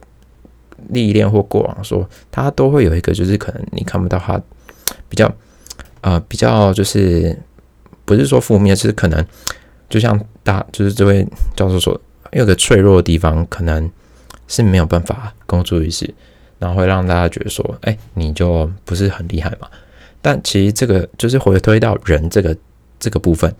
[0.92, 4.42] 历练或过往，说他都会有一个，就是可能你看不到他
[5.10, 5.30] 比较
[6.00, 7.38] 呃比较就是
[8.06, 9.28] 不是说负面，是可能
[9.90, 12.00] 就像大就是这位教授说，
[12.32, 13.90] 有个脆弱的地方，可能
[14.48, 16.14] 是没有办法公诸于世，
[16.60, 19.68] 然后会让大家觉得说，哎，你就不是很厉害嘛。
[20.22, 22.56] 但其实这个就是回推到人这个
[23.00, 23.54] 这个部分。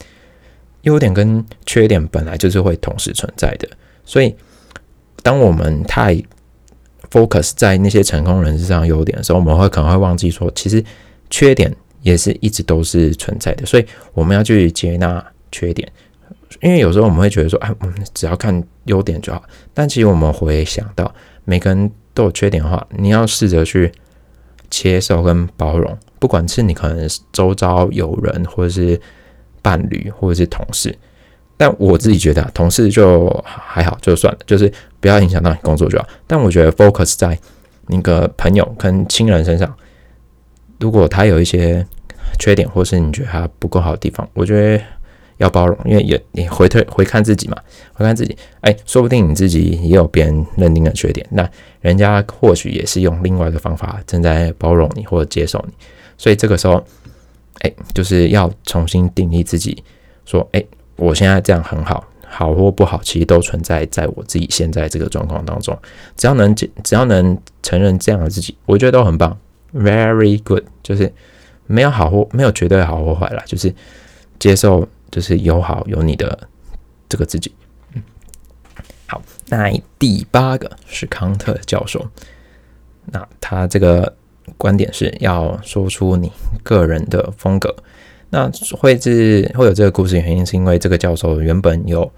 [0.84, 3.70] 优点跟缺点本来就是会同时存在的，
[4.04, 4.36] 所以
[5.22, 6.20] 当我们太
[7.12, 10.84] focus 在那些成功人士上优点的时候，我们会可能会忘记说，其实
[11.30, 13.64] 缺点也是一直都是存在的。
[13.64, 15.88] 所以我们要去接纳缺点，
[16.62, 19.44] 因为有时候我们会觉得说，哎，我们只要看优点就好。
[19.74, 21.14] 但其实我们会想到，
[21.46, 23.92] 每个人都有缺点的话，你要试着去
[24.70, 29.00] 接受跟包容，不管是你可能周遭有人或者是。
[29.64, 30.92] 伴侣或者是同事，
[31.56, 36.08] 但我自己觉得啊同事就还好，就算了，就是不要影响到你工作就好。
[36.26, 37.38] 但我觉得 focus 在
[37.86, 39.72] 那个朋友跟亲人身上，
[40.80, 41.86] 如果他有一些
[42.40, 44.84] 缺点，或是你觉得他不够好的地方，我觉得
[45.42, 47.58] 要包容，因为也你回退回看自己嘛，
[47.94, 51.50] 回看自己，哎，说不定你自己也有别人认定的缺点，那
[51.82, 55.74] 人家或许也是用另外一个方法正在包容你或者接受你，
[56.18, 56.82] 所以这个时候。
[57.64, 59.84] 哎，就是要重新定义自己，
[60.26, 60.64] 说，哎，
[60.96, 65.78] 我现在这样很好，好或不好，其实都存在在我自己现在这个状况当中。
[66.18, 69.38] 只要能只要能承认这样的自己，我觉得都很棒。
[69.76, 71.14] very good，就是
[71.68, 73.72] 没有好或没有绝对好或坏啦，就是
[74.40, 76.48] 接受，就是有好有你的
[77.08, 77.54] 这个自己。
[77.94, 78.02] 嗯，
[79.06, 79.70] 好，那
[80.00, 82.08] 第八个是康特教授，
[83.06, 84.16] 那他这个
[84.58, 86.32] 观点是要说出你
[86.64, 87.76] 个人的风格。
[88.30, 92.10] 那会是会有这个故事原因，是因为这个教授原本有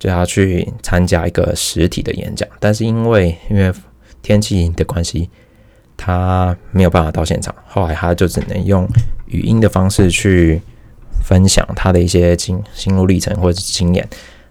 [0.00, 3.72] 就要去参加一个实体的演讲，但是因为因为
[4.20, 5.30] 天气的关系，
[5.96, 7.54] 他没有办法到现场。
[7.68, 8.84] 后来他就只能用
[9.26, 10.60] 语音的方式去
[11.30, 14.06] 分享他的一些经心路历程或者是经验。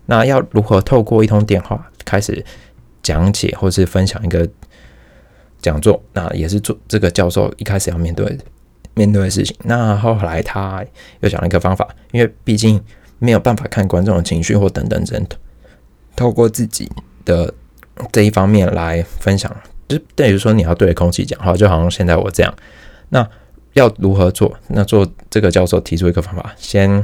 [0.06, 2.44] 那要如何透过一通电话开始
[3.04, 4.48] 讲解或是分享一个
[5.62, 6.02] 讲座？
[6.14, 8.38] 那也是做这个教授一开始要面对。
[8.96, 10.84] 面对的事情，那后来他
[11.20, 12.82] 又讲了一个方法，因为毕竟
[13.18, 15.26] 没有办法看观众的情绪或等等等，
[16.18, 16.90] 透过自己
[17.24, 17.54] 的
[18.12, 19.56] 这一方面来分享，
[19.88, 22.54] 就等于说你要对着空气讲话，就好像现在我这样。
[23.10, 23.26] 那
[23.74, 24.56] 要如何做？
[24.68, 27.04] 那做这个教授提出一个方法，先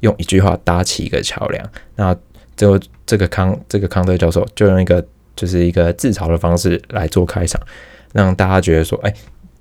[0.00, 1.70] 用一句话搭起一个桥梁。
[1.96, 2.16] 那
[2.56, 5.04] 就这个康这个康德教授就用一个
[5.34, 7.60] 就是一个自嘲的方式来做开场，
[8.12, 9.14] 让大家觉得说，哎。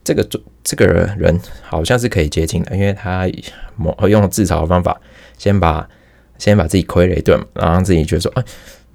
[0.05, 0.27] 这个
[0.65, 0.85] 这个
[1.17, 3.25] 人好像是可以接近的，因为他
[3.77, 4.99] 某用自嘲的方法，
[5.37, 5.87] 先把
[6.37, 8.43] 先把自己亏了一顿，然后自己觉得说，哎，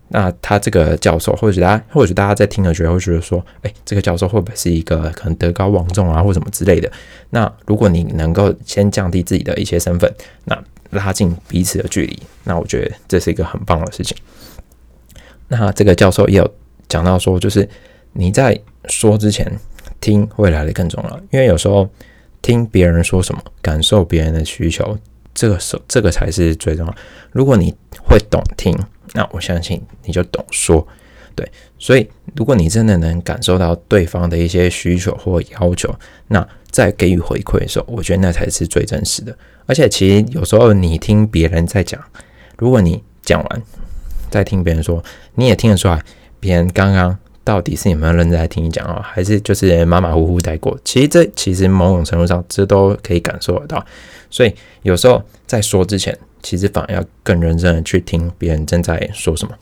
[0.08, 6.90] 那他这个教授，或者大家或者大家在听了觉得会觉得说，哎，这个教授会不会是一个可能德高望重啊，或什么之类的？
[7.30, 10.12] 那如果你能够先降低自己的一些身份，
[10.44, 10.58] 那
[10.90, 14.16] 拉近彼此的距离，那我觉得这是一个很棒的事情。
[15.48, 16.54] 那这个教授也有
[16.88, 17.68] 讲到说，就是
[18.12, 19.50] 你在说之前。
[20.00, 21.88] 听会来的更重要，因为有时候
[22.40, 24.96] 听别人说什么，感受别人的需求，
[25.34, 26.94] 这个是这个才是最重要。
[27.32, 28.78] 如果你会懂听，
[29.14, 30.86] 那我相信你就懂说。
[31.34, 35.94] 对，所以如果你真的能感受到对方的一些需求或要求，
[36.26, 39.36] 那在给予回馈的时候，我觉得那才是最真实的。
[39.66, 42.02] 而且其实有时候你听别人在讲，
[42.56, 43.62] 如果你讲完
[44.30, 46.02] 再听别人说，你也听得出来
[46.40, 47.16] 别人刚刚。
[47.44, 50.78] 到底是有没有认真在听你讲啊，还是就是马马虎虎带过？
[50.84, 53.82] 其实这其实某种程度上，这都可以感受得到。
[54.28, 59.54] 所以有时候在说之前，其实反而要更认真的去听别人正在说什么。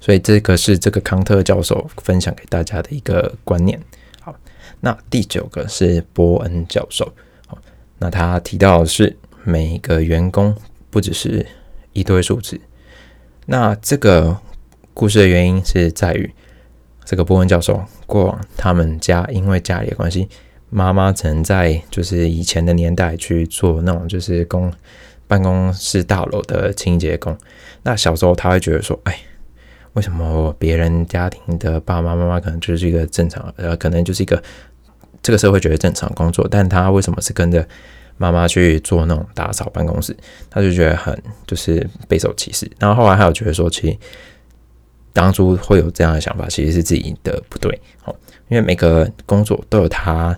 [0.00, 3.80] 所以这个是这个康特教授分享给大家的一个观念。
[4.20, 4.34] 好，
[4.80, 7.12] 那第九个是波恩教授。
[7.46, 7.58] 好，
[7.98, 10.54] 那他提到的是每个员工
[10.90, 11.46] 不只是
[11.92, 12.60] 一堆数字。
[13.46, 14.38] 那这个。
[14.96, 16.32] 故事的原因是在于，
[17.04, 20.28] 这个波恩教授过往他们家因为家里的关系，
[20.70, 24.72] 妈妈只能在就是以前的年代去做那种就是公
[25.26, 27.36] 办公室大楼的清洁工。
[27.82, 29.18] 那小时候他会觉得说，哎，
[29.92, 34.42] 为什么别人家庭的爸爸妈妈可能就是一个正常，呃，可能就是一个
[35.22, 37.66] 这个社会觉得正常工作，但他为什么是跟着
[38.16, 40.16] 妈妈去做那种打扫办公室？
[40.50, 42.70] 他就觉得很就是备受歧视。
[42.78, 43.96] 然后后来还有觉得说，其实。
[45.16, 47.70] 当初会有这样的想法，其实是自己的不对，
[48.04, 48.12] 哦，
[48.48, 50.36] 因为每个工作都有它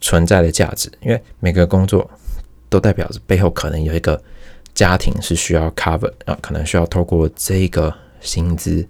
[0.00, 2.10] 存在的价值，因为每个工作
[2.68, 4.20] 都代表着背后可能有一个
[4.74, 8.86] 家庭是需要 cover 啊，可能需要透过这个薪资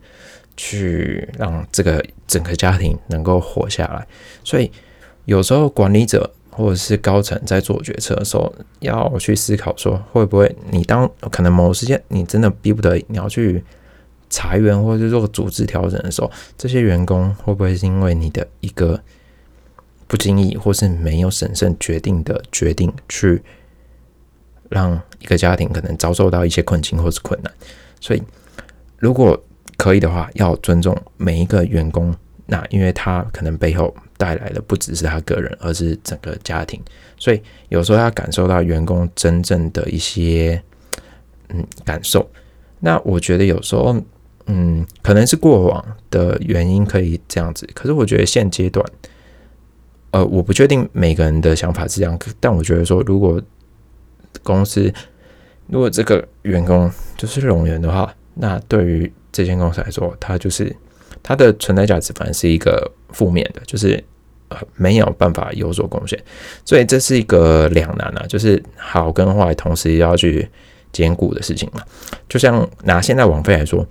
[0.57, 4.07] 去让这个整个家庭能够活下来，
[4.43, 4.71] 所以
[5.25, 13.65] 有时候管理者或者是高层在做决策的时候，要去思考说，会不会你当可能某时间你真的逼不得已，你要去。
[14.31, 19.01] 裁员或者是做组织调整的时候，这些员工会不会是因为你的一个
[20.09, 23.41] 不经意或是没有审慎决定的决定，去
[24.69, 27.53] 让一个家庭可能遭受到一些困境或是困难？
[28.01, 28.23] 所以，
[28.99, 29.41] 如果
[29.77, 32.13] 可以的话，要尊重每一个员工，
[32.47, 36.83] 那因为他可能背后带来的不只是他个人，而是整个家庭。
[37.17, 40.61] 所以有时候要感受到员工真正的一些
[41.51, 42.29] 嗯感受。
[42.81, 43.97] 那我觉得有时候。
[44.51, 48.83] 嗯，可能是过往的原因可以这样子，可是我觉得现阶段，
[50.11, 53.41] 呃，我不确定每个人的想法是这样，但我觉得说，如果
[54.43, 54.93] 公司
[55.67, 60.75] 如果这个员工就是冗员的话，那对于这间公司来说，它就是
[61.23, 64.03] 它的存在价值反而是一个负面的，就是
[64.49, 66.19] 呃没有办法有所贡献，
[66.65, 70.49] 所以这是一个两难啊，就是好跟坏同时要去
[70.93, 71.83] 兼顾的事情嘛。
[72.29, 73.87] 就像拿现在网费来说。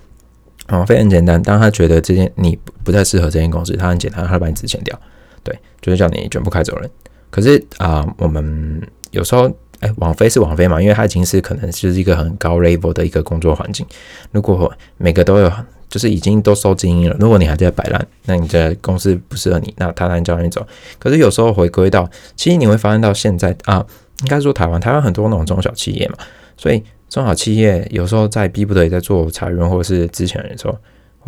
[0.70, 1.42] 王菲很简单。
[1.42, 5.00] 当他觉得这件你不太适合这间公司，他很简单，他把你辞遣掉，
[5.48, 6.90] 对，就是叫你全部开走人。
[7.30, 8.82] 可是啊，我们
[9.12, 13.86] 有时候，哎，网飞是网飞嘛，因为它已经是可能就是一个很高 level 的一个工作环境。
[14.32, 15.50] 如果每个都有
[15.90, 17.16] 就是已经都收精英了。
[17.18, 20.66] 如果你还在摆烂，那你的公司不适合你，那他当然叫你走。
[21.00, 23.86] 可是有时候回归到，其实你会发现到现在啊，
[24.22, 26.18] 应该说台湾，台湾很多那种中小企业嘛，
[26.58, 30.78] 所以中小企业有时候在逼不得已在做裁员或者是之前的时候，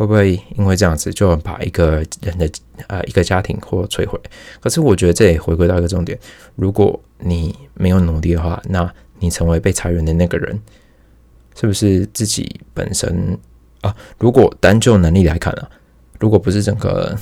[0.00, 2.50] 会不会因为这样子就把一个人的
[2.86, 4.18] 啊一个家庭或摧毁？
[4.58, 6.18] 可是我觉得这也回归到一个重点，
[6.56, 10.58] 如果你没有努力的话，那你成为被裁员的那个人。
[11.60, 13.36] 是不是自己本身
[13.82, 13.94] 啊？
[14.18, 15.68] 如果单就能力来看啊，
[16.18, 17.14] 如果不是整个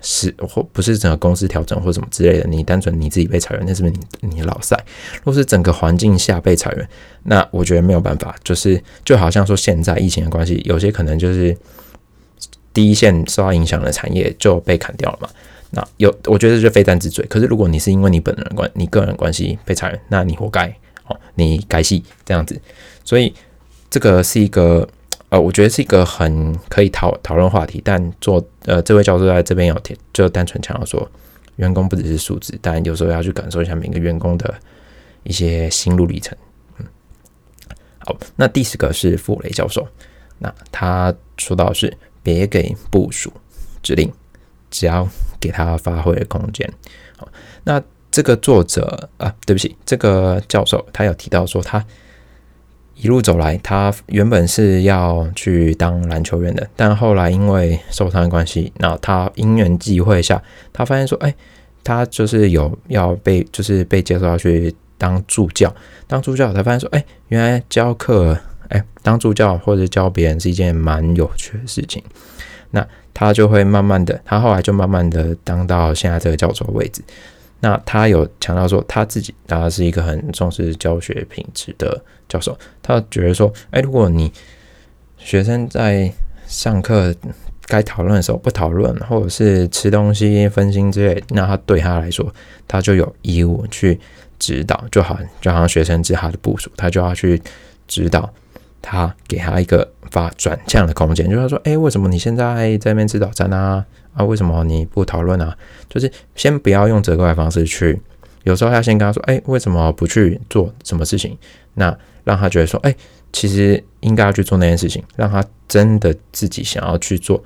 [0.00, 4.76] 是或不是整个公司调整或什么之类的，你单纯你自己被裁员，那是不是你你老赛？
[5.16, 6.88] 如果是整个环境下被裁员，
[7.24, 11.56] 那我觉得没有办法，就是就好像说现在疫情的关系，有些可能就是
[12.72, 15.28] 第一线受到影响的产业就被砍掉了嘛。
[15.70, 17.24] 那有我觉得就非战之罪。
[17.28, 20.66] 可是如果你是因为你本人关你个人关系被裁员，那你活该
[21.06, 22.60] 哦，你该戏这样子，
[23.04, 23.34] 所以。
[23.92, 24.88] 这个是一个，
[25.30, 31.10] 呃，我觉得是一个很可以讨讨论话题，但做呃这位教授在这边有提，就单纯强调说，
[31.56, 34.54] 员工不只是数字，但有时候要去感受一下每个员工的
[35.24, 36.38] 一些心路历程。
[36.78, 36.86] 嗯，
[37.98, 39.84] 好，那第十个是傅雷教授，
[40.38, 43.32] 那他说到是别给部署
[43.82, 44.12] 指令，
[44.70, 45.08] 只要
[45.40, 46.70] 给他发挥的空间。
[47.16, 47.28] 好，
[47.64, 51.84] 那这个作者啊，对不起，这个教授他有提到说他。
[53.02, 61.34] 一路走来，他原本是要去当篮球员的，但后来因为受伤的关系，那他因缘际会下，他发现说，哎，
[61.82, 65.74] 他就是有要被，就是被介绍要去当助教。
[66.06, 68.38] 当助教，才发现说，哎，原来教课，
[68.70, 72.02] 哎，当助教或者教别人是一件蛮有趣的事情。
[72.70, 77.02] 那他就会慢慢的，他后来就慢慢的当到现在这个教授位置。
[77.60, 82.58] 那他有强调说，他自己他是一个很重视教学品质的教授。
[82.80, 84.32] 他觉得说，哎，如果你
[85.18, 86.10] 学生在
[86.46, 87.14] 上课
[87.66, 92.32] 该讨论的时候不讨论，或者是吃东西分心之类，那他对他来说，
[92.66, 94.00] 他就有义务去
[94.38, 97.42] 指导，就好就好像学生是他的部署，他就要去
[97.86, 98.32] 指导
[98.82, 101.28] 他，给他一个发转向的空间。
[101.28, 103.84] 就是说，哎，为什么你现在在那边吃早餐啊？
[104.14, 105.56] 啊，为什么你不讨论啊？
[105.88, 108.00] 就是先不要用责怪的方式去，
[108.42, 111.38] 有时候要先跟他说，哎，为什么不去做什么事情？
[111.74, 112.94] 那让他觉得说，哎，
[113.32, 117.42] 其实应该要去做那件事情，让他真的自己想要去做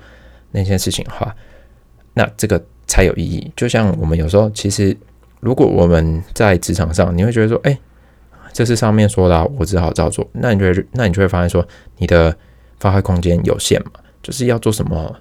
[0.51, 1.35] 那件事情的话，
[2.15, 3.51] 那这个才有意义。
[3.55, 4.97] 就像我们有时候，其实
[5.39, 7.77] 如果我们在职场上，你会觉得说，哎，
[8.55, 10.25] 这是上面说的，我只好照做。
[10.31, 12.33] 那你觉得，那你就会发现说，你的
[12.79, 13.91] 发挥空间有限嘛？
[14.23, 15.13] 就是要做什么？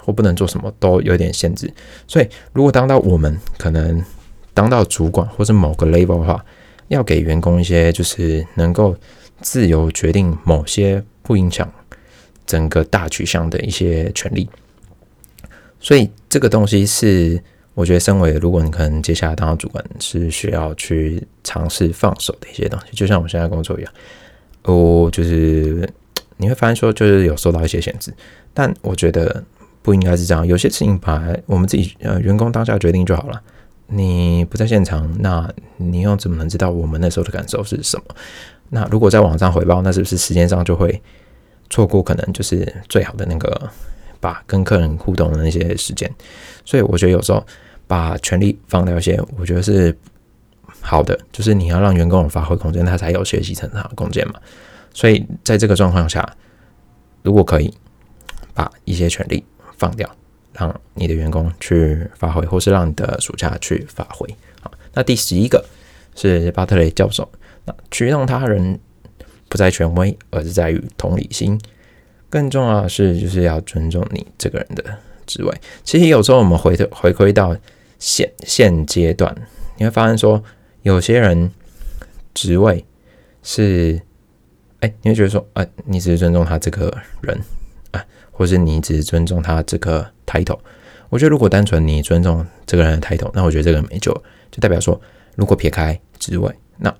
[0.00, 1.70] 或不能做什么都有点限制，
[2.06, 4.02] 所以如果当到我们可能
[4.54, 6.44] 当到主管或者某个 level 的话，
[6.88, 8.94] 要给员工一些就是能够
[9.40, 11.70] 自由决定某些不影响
[12.46, 14.48] 整个大取向的一些权利。
[15.80, 17.42] 所以这个东西是
[17.78, 22.96] 我觉得，身为如果你可能接下来当主管，是需要去尝试放手的一些东西。
[22.96, 23.92] 就像我现在工作一样，
[24.64, 25.88] 哦，就是
[26.38, 28.12] 你会发现说，就是有受到一些限制，
[28.52, 29.44] 但我觉得。
[29.80, 33.40] 不应该是这样，有些事情把我们自己呃员工当下决定就好了。
[33.86, 38.04] 你不在现场，那你又怎么能知道我们那时候的感受是什么？
[38.68, 41.00] 那如果在网上回报，那是不是时间上就会
[41.70, 43.70] 错过可能就是最好的那个
[44.20, 46.12] 把跟客人互动的那些时间？
[46.66, 47.42] 所以我觉得有时候
[47.88, 49.92] 把权力放掉一些，我觉得是
[50.80, 54.34] 好的，就是你要让员工有发挥空间，他才有学习成长的空间嘛。
[54.94, 56.24] 所以在这个状况下，
[57.22, 57.74] 如果可以
[58.54, 59.44] 把一些权利。
[59.80, 60.10] 放掉，
[60.54, 64.28] 让你的员工去发挥，或是让你的属下去发挥。
[64.60, 65.64] 好，那第十一个
[66.16, 67.30] 是巴特雷教授，
[67.64, 68.76] 那驱动他人
[69.48, 71.56] 不在权威，而是在于同理心。
[72.28, 74.84] 更重要的是，就是要尊重你这个人的
[75.26, 75.60] 职位。
[75.84, 77.56] 其实有时候我们回头回归到
[77.98, 79.34] 现现阶段，
[79.76, 80.42] 你会发现说，
[80.82, 81.50] 有些人
[82.34, 82.84] 职位
[83.42, 84.00] 是，
[84.80, 87.38] 哎，你会觉得说，哎，你只是尊重他这个人
[87.90, 88.04] 啊。
[88.30, 90.56] 或是你只是尊重他这个 title，
[91.08, 94.12] 我觉得如果单纯你尊重这个人的 title，那我觉得这个人没救，
[94.52, 95.00] 就代表说，
[95.34, 96.94] 如果撇开职位，那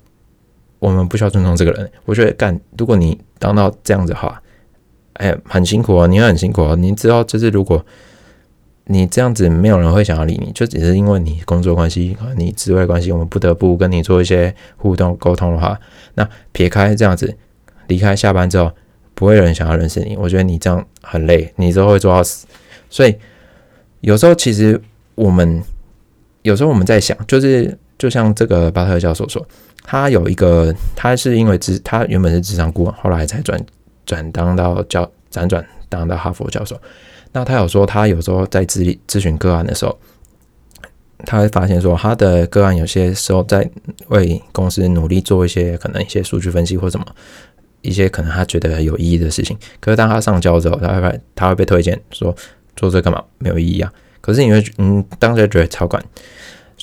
[0.80, 1.88] 我们不需要尊重这个人。
[2.06, 4.42] 我觉得干，如果你当到这样子的话，
[5.12, 6.74] 哎，很辛苦哦，你会很辛苦哦。
[6.74, 7.86] 你知道，就是如果
[8.88, 15.78] 你这样子，没有人会想要理你，就只是因为你工作关系和你职位关系，我们不得不跟你做一些互动沟通的话，
[16.14, 17.36] 那撇开这样子，
[17.86, 18.70] 离开下班之后。
[19.14, 22.46] 不会有人想要认识你，我觉得你这样很累，你都会做到死。
[22.88, 23.12] 所以
[24.00, 24.80] 有时候其实
[25.16, 25.60] 我们
[26.42, 29.44] 有时候我们在想，就是就像这个巴特教授说，
[29.82, 33.60] 他有一个，他是因为职，他原本是职场顾问，后来才转
[34.06, 36.80] 转当到教辗转当到哈佛教授。
[37.32, 39.98] 那他有说，他有时候在咨咨询个案的时候，
[41.26, 43.68] 他会发现说，他的个案有些时候在
[44.08, 47.04] 为公司努力做一些可能一些数据分析或什么
[47.82, 49.56] 一些可能他觉得有意义的事情。
[49.80, 52.34] 可是当他上交之后，他会他会被推荐说
[52.76, 53.92] 做这干嘛没有意义啊？
[54.20, 56.02] 可是你会嗯当时觉得超管，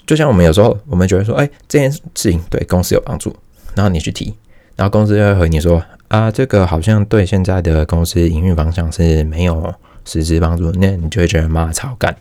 [0.05, 3.35] 就像我们有时候我们觉得说，哎，这件事情对公司有帮助，
[3.75, 4.33] 然后你去提，
[4.75, 9.73] 然后公司就会和你说啊，这个好像对现在的公司营运方向是没有。
[10.07, 12.15] 实质帮助，那你就会觉得妈超干。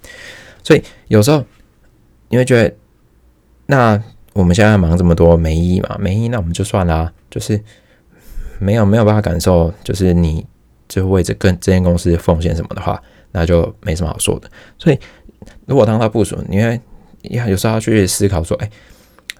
[0.62, 1.44] 所以有时候
[2.30, 2.74] 你会觉得，
[3.66, 4.02] 那
[4.32, 5.94] 我们现在忙这么多没意义嘛？
[6.00, 7.12] 没意义，那我们就算啦。
[7.30, 7.62] 就是
[8.58, 10.46] 没有没有办法感受，就是你
[10.88, 12.98] 就为这跟这间公司奉献什么的话，
[13.32, 14.50] 那就没什么好说的。
[14.78, 14.98] 所以
[15.66, 16.80] 如果当他部署，你会
[17.20, 18.70] 有时候要去思考说，哎，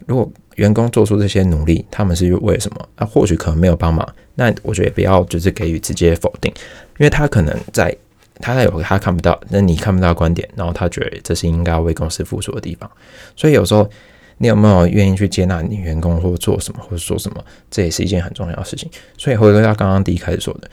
[0.04, 2.88] 如果员工做出这些努力，他们是为什么？
[2.96, 6.52] 那或许可能没有帮忙，那我觉得不要就是给予直接否定，
[6.98, 7.96] 因为他可能在。
[8.40, 12.90] 他有他看不到，那你看不到观点，然后他觉得这是应该为公司付出的地方，
[13.36, 13.88] 所以有时候
[14.38, 18.90] 你有没有愿意去接纳你员工或做什么或者说什么，这也是一件很重要的事情。
[19.16, 20.68] 所以回归到刚刚第一开始说的，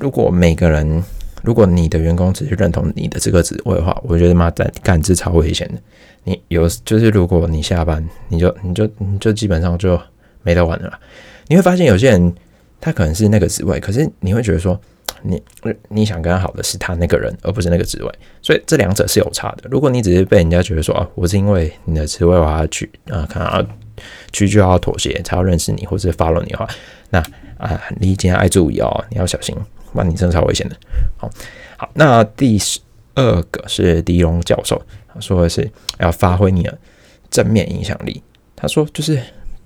[0.00, 1.00] 如果每个人，
[1.46, 5.80] 如果你的员工只是认同你的这个职位的话，我觉得妈在干这超危险的。
[6.24, 9.98] 你有就是如果你下班，你就你就你就基本上就
[10.42, 10.98] 没得玩了。
[11.46, 12.34] 你会发现有些人
[12.80, 14.78] 他可能是那个职位，可是你会觉得说。
[15.22, 15.42] 你
[15.88, 19.64] 你想跟他好的是他那个人，而不是那个职位，所以这两者是有差的。
[19.70, 23.66] 如果你只是被人家觉得说啊，我是因为你的职位我要去啊，可能要
[24.30, 26.68] 去就要妥协才要认识你，或者 follow 你的话，
[27.10, 27.18] 那
[27.56, 29.56] 啊，你今天爱注意哦，你要小心，
[29.96, 30.76] 不然你真的超危险的。
[31.16, 31.30] 好，
[31.78, 32.60] 好，那第
[33.14, 34.80] 二个是狄龙教授
[35.12, 35.68] 他说的是
[35.98, 36.78] 要发挥你的
[37.30, 38.22] 正面影响力。
[38.54, 39.18] 他说就是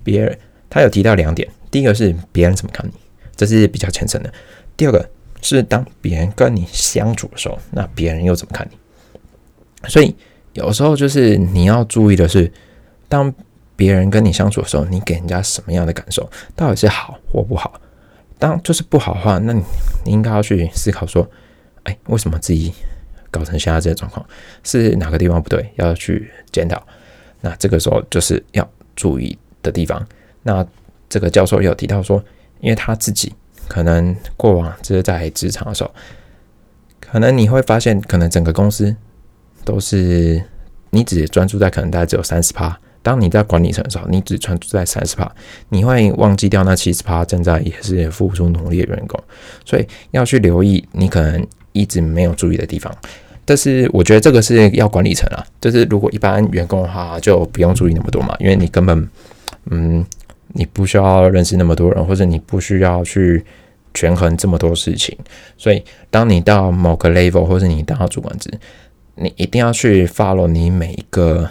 [0.03, 2.93] 别人，他有提到两点，第一个是别人怎么看你，
[3.35, 4.33] 这是比较虔诚的。
[4.75, 5.07] 第二个。
[5.43, 9.89] 是当别人跟你相处的时候，那别人又怎么看你？
[9.89, 10.15] 所以
[10.53, 12.53] 有时候就是你要注意的是，
[13.09, 13.33] 当
[13.75, 17.81] 别人跟你相处的时候，你给人家什么样的感受，到底是好或不好？
[18.41, 19.63] 当就是不好的话，那你
[20.03, 21.29] 你应该要去思考说，
[21.83, 22.73] 哎，为什么自己
[23.29, 24.25] 搞成现在这个状况？
[24.63, 25.71] 是哪个地方不对？
[25.75, 26.81] 要去检讨。
[27.39, 30.05] 那这个时候就是要注意的地方。
[30.41, 30.65] 那
[31.07, 32.21] 这个教授也有提到说，
[32.59, 33.31] 因为他自己。
[33.67, 35.93] 可能过往就是在职场的时候，
[36.99, 38.93] 可能你会发现，可能整个公司
[39.63, 40.43] 都是
[40.89, 42.77] 你只专注在可能大概只有三十趴。
[43.01, 45.29] 当你在管理层的时候，你只专注在三十趴，
[45.69, 49.19] 你会忘记掉那七十趴正在也是付出努力的员工。
[49.65, 52.93] 所以要去留意你可能一直没有注意的地方。
[53.45, 59.09] 但是我觉得这个是要管理层啊，就是如果一般员工的话就不用注意那么多嘛，因为你根本
[59.69, 60.05] 嗯，
[60.49, 63.43] 你不需要认识那么多人，或者你不需要去。
[63.93, 65.17] 权衡这么多事情，
[65.57, 68.49] 所以当你到某个 level 或者你当到主管职，
[69.15, 71.45] 你一定要去 follow 你每一个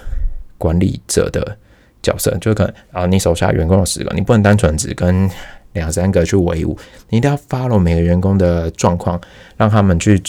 [0.61, 1.56] 管理者的
[2.02, 5.28] 角色，就可能啊，你手下员工有十个，你不能单纯只跟
[5.72, 6.76] 两三个去维护，
[7.08, 9.18] 你一定要 follow 每个员工的状况，
[9.56, 10.22] 让他们去，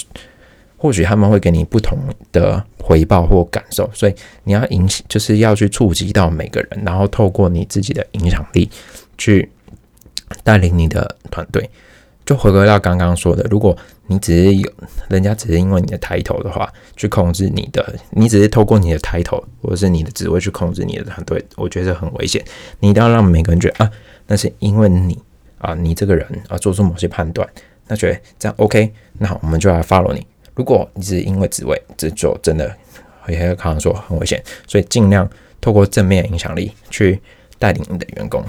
[0.77, 1.99] 或许他们会给你不同
[2.31, 4.15] 的回报或感受，所以
[4.45, 8.69] 你要影响，就是要去触及到每个人，然后透过你自己的影响力
[9.17, 9.49] 去
[10.43, 11.69] 带领你的团队。
[12.23, 13.75] 就回归到刚刚说的，如果
[14.11, 14.69] 你只是有
[15.07, 22.43] 人家只是因为你的抬头的话，去控制你的，你只是透过你的抬头或者是你的职位去控制你的团队，我觉得很危险。
[22.81, 23.91] 你一定要让每个人觉得啊，
[24.27, 25.17] 那是因为你
[25.59, 27.47] 啊，你这个人啊做出某些判断，
[27.87, 30.27] 那觉得这样 OK，那好我们就来 follow 你。
[30.55, 32.75] 如果你只是因为职位，这就真的
[33.29, 34.43] 也可能说很危险。
[34.67, 35.29] 所以尽量
[35.61, 37.21] 透过正面影响力去
[37.57, 38.43] 带领你的员工。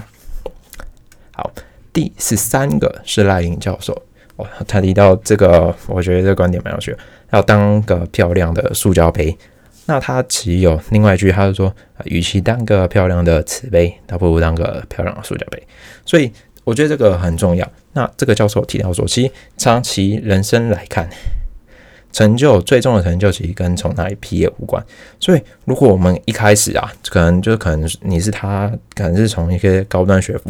[1.31, 1.49] 好。
[1.93, 3.95] 第十三个是赖林教授
[4.35, 6.95] 哦，他提到这个，我觉得这个观点蛮有趣，
[7.31, 9.37] 要当个漂亮的塑胶杯。
[9.85, 11.73] 那他其有另外一句，他就说，
[12.05, 15.61] 与其当个漂亮的瓷杯，倒不如当个漂亮的塑胶杯。
[16.05, 16.31] 所以
[16.63, 17.69] 我觉得这个很重要。
[17.93, 21.07] 那这个教授提到说，其实长期人生来看，
[22.11, 24.83] 成就最重的成就其实跟从哪里毕业无关。
[25.19, 30.49] 所以如果我们一开始啊，可能就是可能你是他，可能是从一些高端学府。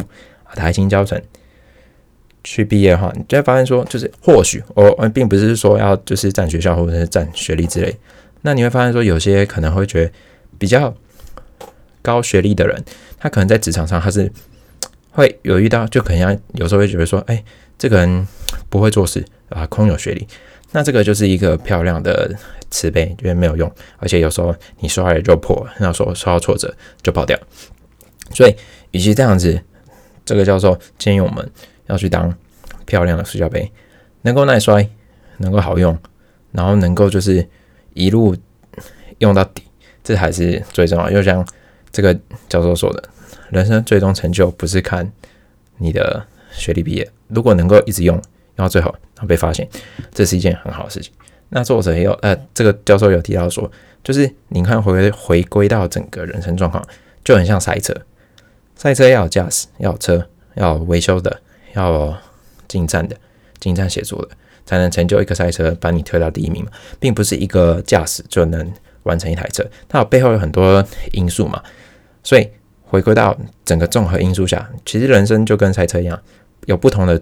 [0.56, 1.20] 台新教程
[2.44, 7.96] 去毕业的话，你就会发现说，就是或许我并不是说要就是占学校或者是占学历之类。
[8.42, 10.12] 那你会发现说，有些可能会觉得
[10.58, 10.94] 比较
[12.02, 12.84] 高学历的人，
[13.18, 14.32] 他可能在职场上他是
[15.12, 17.44] 会有遇到，就可能要有时候会觉得说，哎，
[17.78, 18.28] 这个人
[18.70, 20.28] 不会做事啊，空有学历。
[20.72, 22.36] 那这个就是一个漂亮的
[22.70, 27.40] 慈悲，觉得没有用，而且有时候你说坏就破，那时候受到挫折就跑掉。
[28.34, 28.56] 所以，
[28.92, 29.62] 与其这样子。
[30.26, 31.52] 这个教授建议我们
[31.94, 32.36] 要去当
[32.86, 33.72] 漂亮的塑胶杯，
[34.24, 34.90] 能够耐摔，
[35.38, 35.98] 能够好用，
[36.52, 37.48] 然后能够就是
[37.94, 38.36] 一路
[39.20, 39.64] 用到底，
[40.04, 41.10] 这才是最重要。
[41.10, 41.48] 就像
[41.92, 42.14] 这个
[42.50, 43.04] 教授说的，
[43.52, 45.10] 人生最终成就不是看
[45.78, 48.24] 你的学历毕业，如果能够一直用，用
[48.56, 49.70] 到最后，然后被发现，
[50.12, 51.14] 这是一件很好的事情。
[51.50, 53.72] 那作者也有，呃，这个教授有提到说，
[54.04, 56.84] 就是你看回回归到整个人生状况，
[57.24, 57.94] 就很像赛车，
[58.76, 61.42] 赛车要有驾驶，要有车，要维修的，
[61.74, 62.18] 要
[62.68, 63.16] 进站的，
[63.60, 64.30] 进站协作的，
[64.66, 68.72] 才能成就一个赛车，把你推到第一名嘛，并不是一个驾驶就能
[69.04, 71.62] 完成一台车，它有背后有很多因素嘛，
[72.24, 72.50] 所以
[72.86, 76.22] 回归到整个综合因素下，其实人生就跟赛车一样，
[76.66, 77.22] 有不同的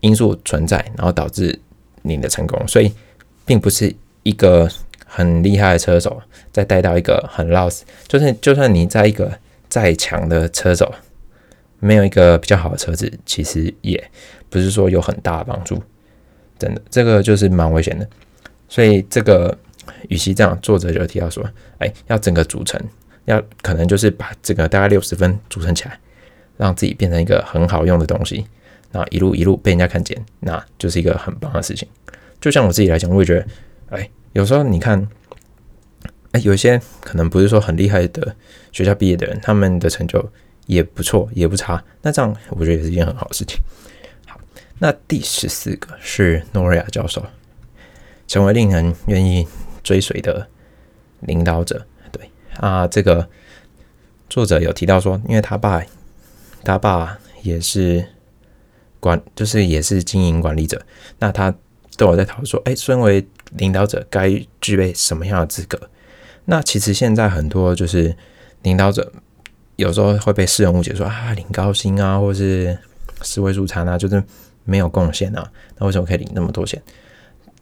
[0.00, 1.58] 因素存在，然后导致
[2.02, 2.92] 你的成功，所以。
[3.48, 3.90] 并不是
[4.24, 4.68] 一个
[5.06, 6.20] 很厉害的车手
[6.52, 9.32] 再带到一个很 loss，就是就算你在一个
[9.70, 10.94] 再强的车手，
[11.80, 14.10] 没有一个比较好的车子，其实也
[14.48, 15.82] 不是说有很大的帮助。
[16.58, 18.08] 真的，这个就是蛮危险的。
[18.68, 19.56] 所以这个
[20.08, 21.48] 与其这样，作者就提到说，
[21.78, 22.80] 哎，要整个组成，
[23.26, 25.98] 要可能就是把这个大概六十分组成起来，
[26.56, 28.44] 让自己变成一个很好用的东西，
[28.90, 31.88] 然后一路一路被人家看见，那就是一个很棒的事情。
[32.40, 33.46] 就像我自己来讲，我也觉得，
[33.90, 35.08] 哎，有时候你看，
[36.32, 38.34] 哎，有一些可能不是说很厉害的
[38.72, 40.30] 学校毕业的人，他们的成就
[40.68, 41.84] 也不错，也不差。
[42.02, 43.58] 那这样我觉得也是一件很好的事情。
[44.28, 44.38] 好，
[44.78, 47.26] 那第十四个是诺瑞亚教授，
[48.28, 49.44] 成为令人愿意
[49.82, 50.46] 追随的
[51.22, 51.84] 领导者。
[52.12, 53.28] 对啊，这个
[54.30, 55.82] 作者有提到说，因为他爸，
[56.62, 58.06] 他爸也是
[59.00, 60.80] 管，就是也是经营管理者，
[61.18, 61.52] 那他。
[61.96, 65.90] 都有在讨论说，哎，身为领导者该具备什么样的资格？
[66.44, 68.16] 那其实现在很多就是
[68.62, 69.12] 领导者
[69.78, 72.76] 有时候会被世人误解说啊，领高薪啊，或是
[73.22, 74.20] 四位数餐啊，就是
[74.64, 76.82] 没有贡献啊，那为什么可以领那么多钱？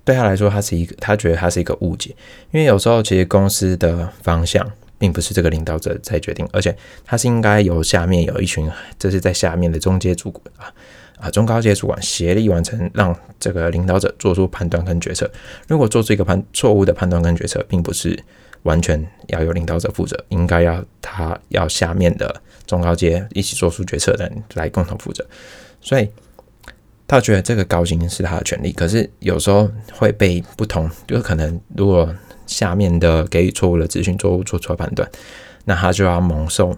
[0.03, 2.17] 对他来说，他是一个，他觉得他是一个误解，
[2.53, 4.67] 因为有时候其实公司的方向
[4.99, 8.67] 并不是这个领导者在决定，而且他是应该由下面有一群，
[8.99, 10.73] 这是在下面的中介主管啊。
[11.19, 15.31] 啊，中高阶主管协力完成，让这个领导者做出判断跟决策。
[15.67, 18.19] 如果做出一个判错误的判断跟决策，并不是
[18.65, 25.25] 完全要由领导者负责，应该要他要下面的中高阶一起做出决策的人来共同负责。
[25.81, 26.09] 所以
[27.07, 32.13] 他觉得这个高薪是他的权利，可是有时候会被不同，就是可能如果
[32.47, 35.09] 下面的给予错误的资讯，错误做出判断，
[35.65, 36.77] 那他就要蒙受。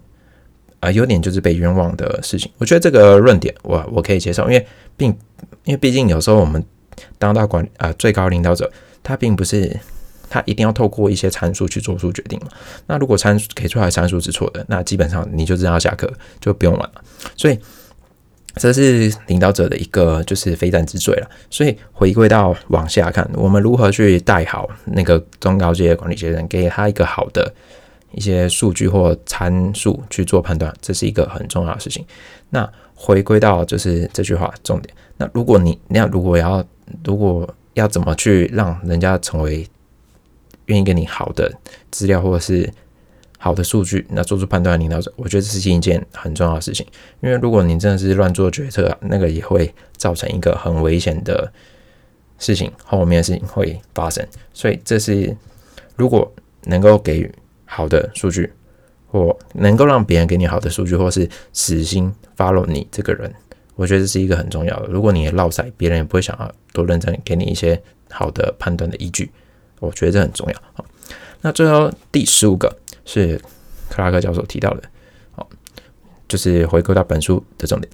[0.81, 2.51] 啊，有点就是被冤枉的事情。
[2.59, 4.67] 我觉得这个论点，我我可以接受，因为
[4.97, 5.09] 并
[5.65, 6.65] 因为毕竟有时候我们
[7.19, 8.71] 当到管啊最高领导者，
[9.03, 9.77] 他并不是
[10.31, 12.49] 他一定要透过一些参数去做出决定嘛。
[12.87, 17.03] 那如果参数给出来参数是错的，那基本上你就知道下课就不用玩了。
[17.37, 17.59] 所以
[18.55, 21.29] 这是领导者的一个就是非战之罪了。
[21.51, 27.53] 所以回归到往下看，我们如何去带好那个中高阶管理阶层，给他一个好的。
[28.13, 32.05] 一些数据或参数去做判断，这是一个很重要的事情。
[32.51, 34.95] 那回归到就是这句话重点。
[35.19, 36.65] 那如果你那如果要
[37.05, 39.69] 如果要怎么去让人家成为
[40.67, 41.53] 愿意给你好的
[41.91, 42.73] 资料或者是
[43.39, 46.87] 好的数据，那做出判断领导者，我觉得这是一件很重要的事情。
[47.21, 51.53] 因为如果你真的是乱做决策，那个也会造成一个很危险的
[52.39, 54.27] 事情，后面的事情会发生。
[54.53, 55.37] 所以这是
[55.95, 56.33] 如果
[56.65, 57.33] 能够给予。
[57.71, 58.51] 好的数据，
[59.07, 63.33] 或能够让别人给你好的数据，或是死心 follow 你这个人，
[63.77, 64.89] 我觉得这是一个很重要的。
[64.89, 69.31] 如果你也落塞，别人也不会想要多认真给你一些好的判断的依据。
[69.81, 70.55] 我觉得这很重要。
[70.73, 70.85] 好，
[71.43, 73.41] 那最后第十五个是
[73.91, 74.83] 克拉克教授提到的，
[75.33, 75.49] 好，
[76.27, 77.93] 就是回归到本书的重点。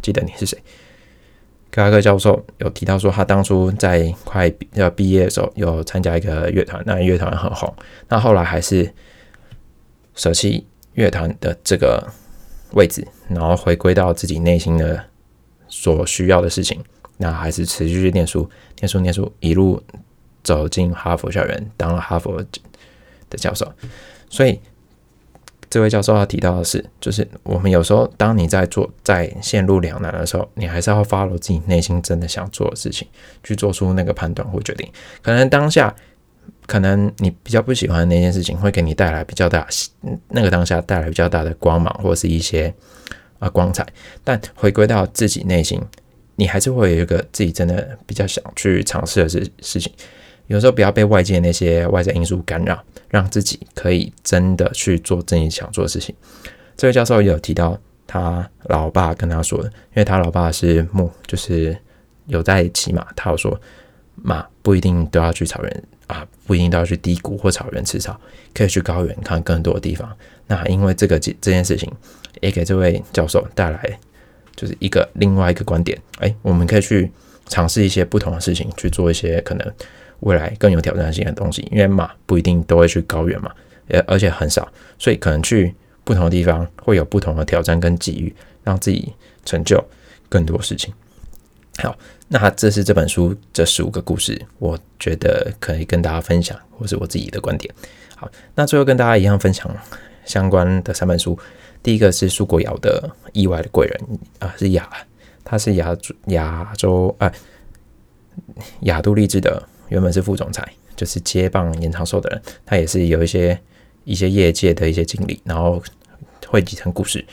[0.00, 0.56] 记得你是谁？
[1.70, 7.72] 克拉克教授有提到说，他当初在快要毕业的时候，有参加一个乐团，那乐团很红。
[8.08, 8.92] 那后来还是
[10.14, 12.06] 舍弃乐团的这个
[12.72, 15.04] 位置，然后回归到自己内心的
[15.68, 16.82] 所需要的事情。
[17.16, 18.50] 那还是持续去念书，
[18.80, 19.82] 念书，念书，一路
[20.42, 22.42] 走进哈佛校园，当了哈佛
[23.28, 23.70] 的教授。
[24.28, 24.58] 所以。
[25.70, 33.06] 这位教授要提到的是，就是我们有时候当你在做在陷入两难的时候，你还是要 follow 自己内心真的想做的事情，
[33.44, 34.90] 去做出那个判断或决定。
[35.22, 35.94] 可能当下，
[36.66, 39.64] 可能你比较不喜欢那件事情，会给你带来比较大
[40.30, 42.74] 那个当下带来比较大的光芒或是一些
[43.38, 43.86] 啊光彩。
[44.24, 45.80] 但回归到自己内心，
[46.34, 49.92] 你还是会有一个自己真的比较想去尝试的事事情。
[50.50, 56.12] 有时候不要被外界那些外在因素干扰，让自己可以真的去做自己想做的事情。
[56.76, 61.76] 这位教授也有提到，他老爸跟他说，因为他老爸是牧，就是
[62.26, 63.56] 有在骑马，他有说，
[64.16, 68.20] 马不一定都要去草原啊，不一定都要去低谷或草原吃草，
[68.52, 70.12] 可以去高原看更多的地方。
[70.48, 71.88] 那因为这个这这件事情，
[72.40, 74.00] 也给这位教授带来
[74.56, 75.96] 就是一个另外一个观点。
[76.18, 77.08] 哎，我们可以去
[77.46, 79.72] 尝试一些不同的事情，去做一些可能
[80.20, 81.66] 未来更有挑战性的东西。
[81.70, 83.52] 因为马不一定都会去高原嘛，
[83.88, 84.68] 而而且很少，
[84.98, 89.12] 所以可能去不同的地方会有不同的挑战跟机遇，让自己
[89.44, 89.82] 成就
[90.28, 90.92] 更多事情。
[91.78, 91.96] 好，
[92.28, 97.72] 那这是这本书这十五个故事，我觉得可以跟大家分享，或是我自己的观点。
[98.16, 99.74] 好，那最后跟大家一样分享
[100.24, 101.38] 相关的三本书。
[101.82, 104.00] 第一个是苏国尧的《意外的贵人》
[104.44, 104.86] 啊，是亚，
[105.42, 105.96] 他是亚
[106.26, 107.32] 亚洲啊
[108.80, 110.66] 亚都励志的，原本是副总裁，
[110.96, 112.42] 就是接棒延长寿的人。
[112.64, 113.60] 他也是有一些
[114.04, 115.82] 一些业界的一些经历，然后
[116.48, 117.24] 汇集成故事。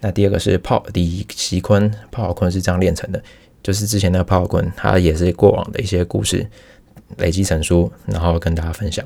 [0.00, 3.22] 那第二个是泡李奇坤，泡好坤是这样练成的。
[3.62, 6.46] 就是之前那个炮坤，他也是过往的一些故事
[7.16, 9.04] 累积成书，然后跟大家分享。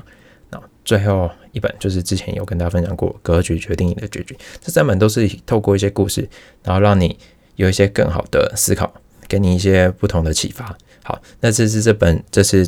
[0.51, 6.29] 那最后一本就是之前有跟大家分享过《格局决定你的结局》，这三本都是透过一些故事，
[6.63, 7.17] 然后让你
[7.55, 8.93] 有一些更好的思考，
[9.27, 10.77] 给你一些不同的启发。
[11.03, 12.67] 好，那这是这本这是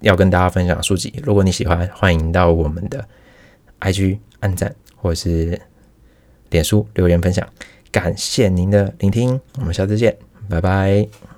[0.00, 1.12] 要跟大家分享的书籍。
[1.22, 3.06] 如果你喜欢，欢迎到我们的
[3.80, 5.60] IG 按赞或者是
[6.50, 7.46] 脸书留言分享。
[7.90, 10.16] 感谢您的聆听，我们下次见。
[10.48, 11.35] 拜拜。